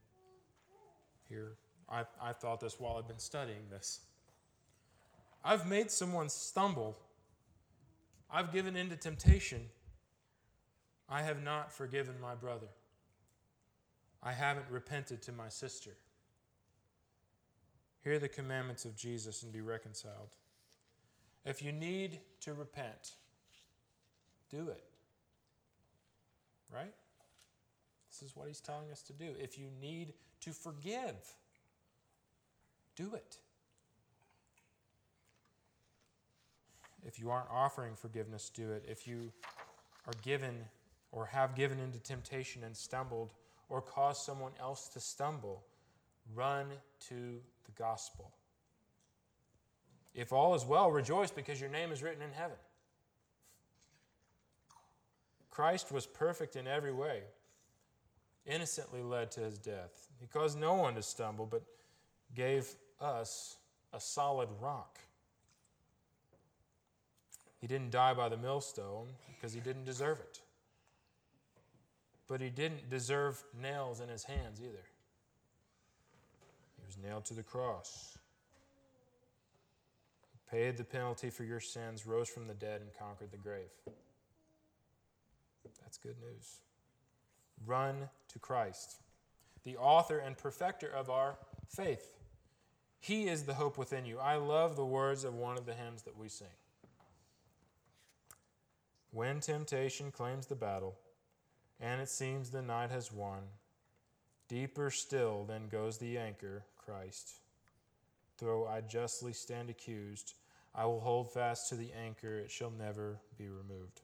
here, 1.28 1.56
I, 1.88 2.04
I 2.20 2.32
thought 2.32 2.60
this 2.60 2.80
while 2.80 2.96
I've 2.96 3.08
been 3.08 3.18
studying 3.18 3.68
this. 3.70 4.00
I've 5.44 5.68
made 5.68 5.90
someone 5.90 6.28
stumble 6.28 6.96
I've 8.30 8.52
given 8.52 8.76
in 8.76 8.88
to 8.90 8.96
temptation. 8.96 9.62
I 11.08 11.22
have 11.22 11.42
not 11.42 11.72
forgiven 11.72 12.14
my 12.20 12.34
brother. 12.34 12.66
I 14.22 14.32
haven't 14.32 14.66
repented 14.70 15.22
to 15.22 15.32
my 15.32 15.48
sister. 15.48 15.92
Hear 18.02 18.18
the 18.18 18.28
commandments 18.28 18.84
of 18.84 18.96
Jesus 18.96 19.42
and 19.42 19.52
be 19.52 19.60
reconciled. 19.60 20.34
If 21.46 21.62
you 21.62 21.72
need 21.72 22.18
to 22.40 22.52
repent, 22.52 23.12
do 24.50 24.68
it. 24.68 24.84
Right? 26.74 26.92
This 28.10 28.28
is 28.28 28.36
what 28.36 28.48
he's 28.48 28.60
telling 28.60 28.90
us 28.90 29.00
to 29.02 29.12
do. 29.12 29.28
If 29.38 29.58
you 29.58 29.68
need 29.80 30.12
to 30.40 30.50
forgive, 30.50 31.14
do 32.96 33.14
it. 33.14 33.38
If 37.06 37.20
you 37.20 37.30
aren't 37.30 37.50
offering 37.50 37.94
forgiveness, 37.94 38.50
do 38.52 38.72
it. 38.72 38.84
If 38.88 39.06
you 39.06 39.32
are 40.08 40.14
given 40.22 40.56
or 41.12 41.26
have 41.26 41.54
given 41.54 41.78
into 41.78 42.00
temptation 42.00 42.64
and 42.64 42.76
stumbled, 42.76 43.32
or 43.68 43.80
caused 43.80 44.22
someone 44.22 44.52
else 44.60 44.88
to 44.88 45.00
stumble, 45.00 45.64
run 46.34 46.66
to 47.08 47.40
the 47.64 47.72
gospel. 47.76 48.32
If 50.16 50.32
all 50.32 50.54
is 50.54 50.64
well, 50.64 50.90
rejoice 50.90 51.30
because 51.30 51.60
your 51.60 51.68
name 51.68 51.92
is 51.92 52.02
written 52.02 52.22
in 52.22 52.32
heaven. 52.32 52.56
Christ 55.50 55.92
was 55.92 56.06
perfect 56.06 56.56
in 56.56 56.66
every 56.66 56.92
way, 56.92 57.20
innocently 58.46 59.02
led 59.02 59.30
to 59.32 59.40
his 59.40 59.58
death. 59.58 60.08
He 60.18 60.26
caused 60.26 60.58
no 60.58 60.74
one 60.74 60.94
to 60.94 61.02
stumble, 61.02 61.44
but 61.44 61.62
gave 62.34 62.66
us 62.98 63.58
a 63.92 64.00
solid 64.00 64.48
rock. 64.60 64.98
He 67.60 67.66
didn't 67.66 67.90
die 67.90 68.14
by 68.14 68.30
the 68.30 68.36
millstone 68.38 69.08
because 69.34 69.52
he 69.52 69.60
didn't 69.60 69.84
deserve 69.84 70.18
it. 70.20 70.40
But 72.26 72.40
he 72.40 72.48
didn't 72.48 72.88
deserve 72.88 73.42
nails 73.60 74.00
in 74.00 74.08
his 74.08 74.24
hands 74.24 74.60
either. 74.60 74.84
He 76.76 76.86
was 76.86 76.96
nailed 77.02 77.26
to 77.26 77.34
the 77.34 77.42
cross. 77.42 78.15
Paid 80.50 80.76
the 80.76 80.84
penalty 80.84 81.30
for 81.30 81.44
your 81.44 81.60
sins, 81.60 82.06
rose 82.06 82.28
from 82.28 82.46
the 82.46 82.54
dead, 82.54 82.80
and 82.80 82.90
conquered 82.98 83.32
the 83.32 83.36
grave. 83.36 83.70
That's 85.82 85.98
good 85.98 86.16
news. 86.20 86.60
Run 87.64 88.08
to 88.28 88.38
Christ, 88.38 88.96
the 89.64 89.76
author 89.76 90.18
and 90.18 90.36
perfecter 90.36 90.88
of 90.88 91.10
our 91.10 91.36
faith. 91.68 92.12
He 93.00 93.28
is 93.28 93.44
the 93.44 93.54
hope 93.54 93.78
within 93.78 94.04
you. 94.04 94.18
I 94.18 94.36
love 94.36 94.76
the 94.76 94.84
words 94.84 95.24
of 95.24 95.34
one 95.34 95.56
of 95.56 95.66
the 95.66 95.74
hymns 95.74 96.02
that 96.02 96.18
we 96.18 96.28
sing. 96.28 96.48
When 99.12 99.40
temptation 99.40 100.10
claims 100.10 100.46
the 100.46 100.54
battle, 100.54 100.96
and 101.80 102.00
it 102.00 102.08
seems 102.08 102.50
the 102.50 102.62
night 102.62 102.90
has 102.90 103.12
won, 103.12 103.42
deeper 104.48 104.90
still 104.90 105.44
then 105.44 105.68
goes 105.68 105.98
the 105.98 106.18
anchor, 106.18 106.64
Christ. 106.76 107.40
Though 108.38 108.66
I 108.66 108.82
justly 108.82 109.32
stand 109.32 109.70
accused, 109.70 110.34
I 110.74 110.84
will 110.84 111.00
hold 111.00 111.32
fast 111.32 111.68
to 111.70 111.74
the 111.74 111.90
anchor, 111.92 112.38
it 112.38 112.50
shall 112.50 112.70
never 112.70 113.18
be 113.38 113.48
removed. 113.48 114.02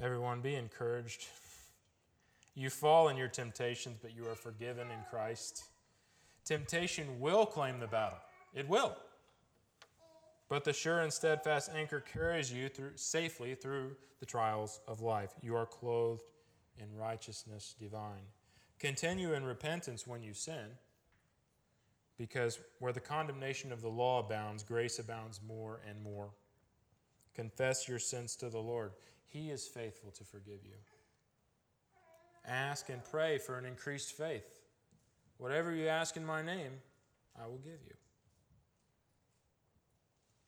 Everyone, 0.00 0.42
be 0.42 0.54
encouraged. 0.54 1.26
You 2.54 2.70
fall 2.70 3.08
in 3.08 3.16
your 3.16 3.28
temptations, 3.28 3.98
but 4.02 4.14
you 4.14 4.28
are 4.28 4.34
forgiven 4.34 4.88
in 4.90 4.98
Christ. 5.10 5.64
Temptation 6.44 7.20
will 7.20 7.46
claim 7.46 7.80
the 7.80 7.86
battle. 7.86 8.18
It 8.54 8.68
will. 8.68 8.96
But 10.48 10.64
the 10.64 10.72
sure 10.72 11.00
and 11.00 11.12
steadfast 11.12 11.70
anchor 11.74 12.00
carries 12.00 12.52
you 12.52 12.68
through, 12.68 12.92
safely 12.96 13.54
through 13.54 13.96
the 14.20 14.26
trials 14.26 14.80
of 14.86 15.00
life. 15.00 15.30
You 15.42 15.56
are 15.56 15.66
clothed 15.66 16.24
in 16.78 16.86
righteousness 16.96 17.74
divine. 17.78 18.26
Continue 18.78 19.34
in 19.34 19.44
repentance 19.44 20.06
when 20.06 20.22
you 20.22 20.34
sin, 20.34 20.66
because 22.16 22.60
where 22.78 22.92
the 22.92 23.00
condemnation 23.00 23.72
of 23.72 23.82
the 23.82 23.88
law 23.88 24.20
abounds, 24.20 24.62
grace 24.62 24.98
abounds 24.98 25.40
more 25.46 25.80
and 25.88 26.00
more. 26.02 26.30
Confess 27.34 27.88
your 27.88 27.98
sins 27.98 28.36
to 28.36 28.48
the 28.48 28.58
Lord. 28.58 28.92
He 29.26 29.50
is 29.50 29.66
faithful 29.66 30.10
to 30.12 30.24
forgive 30.24 30.64
you. 30.64 30.76
Ask 32.46 32.88
and 32.88 33.04
pray 33.04 33.38
for 33.38 33.58
an 33.58 33.64
increased 33.64 34.12
faith. 34.16 34.46
Whatever 35.36 35.72
you 35.72 35.86
ask 35.86 36.16
in 36.16 36.24
my 36.24 36.42
name, 36.42 36.72
I 37.40 37.46
will 37.46 37.58
give 37.58 37.80
you. 37.86 37.94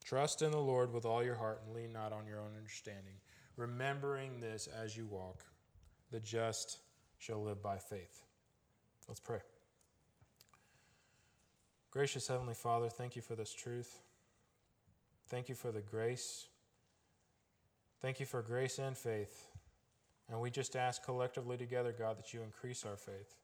Trust 0.05 0.43
in 0.43 0.51
the 0.51 0.59
Lord 0.59 0.93
with 0.93 1.05
all 1.05 1.23
your 1.23 1.37
heart 1.37 1.63
and 1.65 1.75
lean 1.75 1.93
not 1.93 2.13
on 2.13 2.27
your 2.27 2.41
own 2.41 2.57
understanding, 2.57 3.15
remembering 3.57 4.41
this 4.41 4.67
as 4.67 4.97
you 4.97 5.07
walk. 5.07 5.45
The 6.11 6.19
just 6.19 6.79
shall 7.21 7.41
live 7.41 7.63
by 7.63 7.79
faith. 7.79 8.25
Let's 9.07 9.21
pray. 9.21 9.39
Gracious 11.93 12.27
Heavenly 12.27 12.55
Father, 12.55 12.89
thank 12.89 13.15
you 13.15 13.23
for 13.23 13.37
this 13.37 13.53
truth. 13.53 14.01
Thank 15.29 15.49
you 15.49 15.55
for 15.55 15.71
the 15.71 15.81
grace. 15.81 16.49
Thank 18.01 18.19
you 18.19 18.27
for 18.27 18.43
grace 18.43 18.81
and 18.81 18.99
faith. 18.99 19.47
And 20.29 20.41
we 20.41 20.51
just 20.51 20.75
ask 20.75 21.05
collectively 21.05 21.57
together, 21.57 21.95
God, 21.97 22.19
that 22.19 22.35
you 22.35 22.43
increase 22.43 22.85
our 22.85 22.97
faith, 22.97 23.37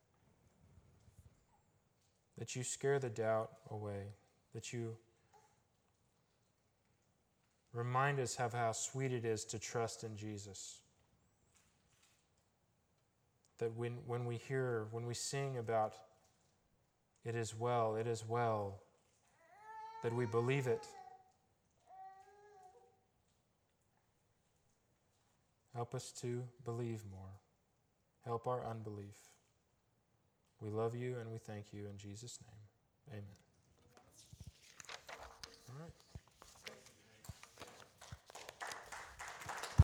that 2.39 2.57
you 2.57 2.65
scare 2.65 2.99
the 2.99 3.11
doubt 3.11 3.51
away, 3.71 4.15
that 4.53 4.73
you 4.73 4.97
Remind 7.77 8.21
us 8.21 8.37
of 8.37 8.55
how 8.55 8.73
sweet 8.73 9.13
it 9.13 9.27
is 9.27 9.45
to 9.45 9.59
trust 9.59 10.03
in 10.03 10.17
Jesus. 10.17 10.81
That 13.59 13.75
when, 13.77 13.99
when 14.07 14.27
we 14.27 14.37
hear, 14.37 14.87
when 14.91 15.07
we 15.07 15.15
sing 15.15 15.59
about 15.59 15.95
it 17.25 17.35
is 17.35 17.55
well, 17.55 17.97
it 17.97 18.07
is 18.07 18.25
well, 18.27 18.81
that 20.03 20.15
we 20.15 20.27
believe 20.27 20.67
it. 20.67 20.87
Help 25.75 25.95
us 25.95 26.13
to 26.23 26.45
believe 26.65 27.03
more. 27.11 27.41
Help 28.25 28.47
our 28.47 28.65
unbelief. 28.65 29.17
We 30.61 30.71
love 30.71 30.95
you 30.95 31.17
and 31.21 31.31
we 31.31 31.39
thank 31.39 31.73
you 31.73 31.87
in 31.87 31.99
Jesus' 31.99 32.39
name. 32.47 33.19
Amen. 33.19 33.25
All 35.69 35.81
right. 35.81 36.06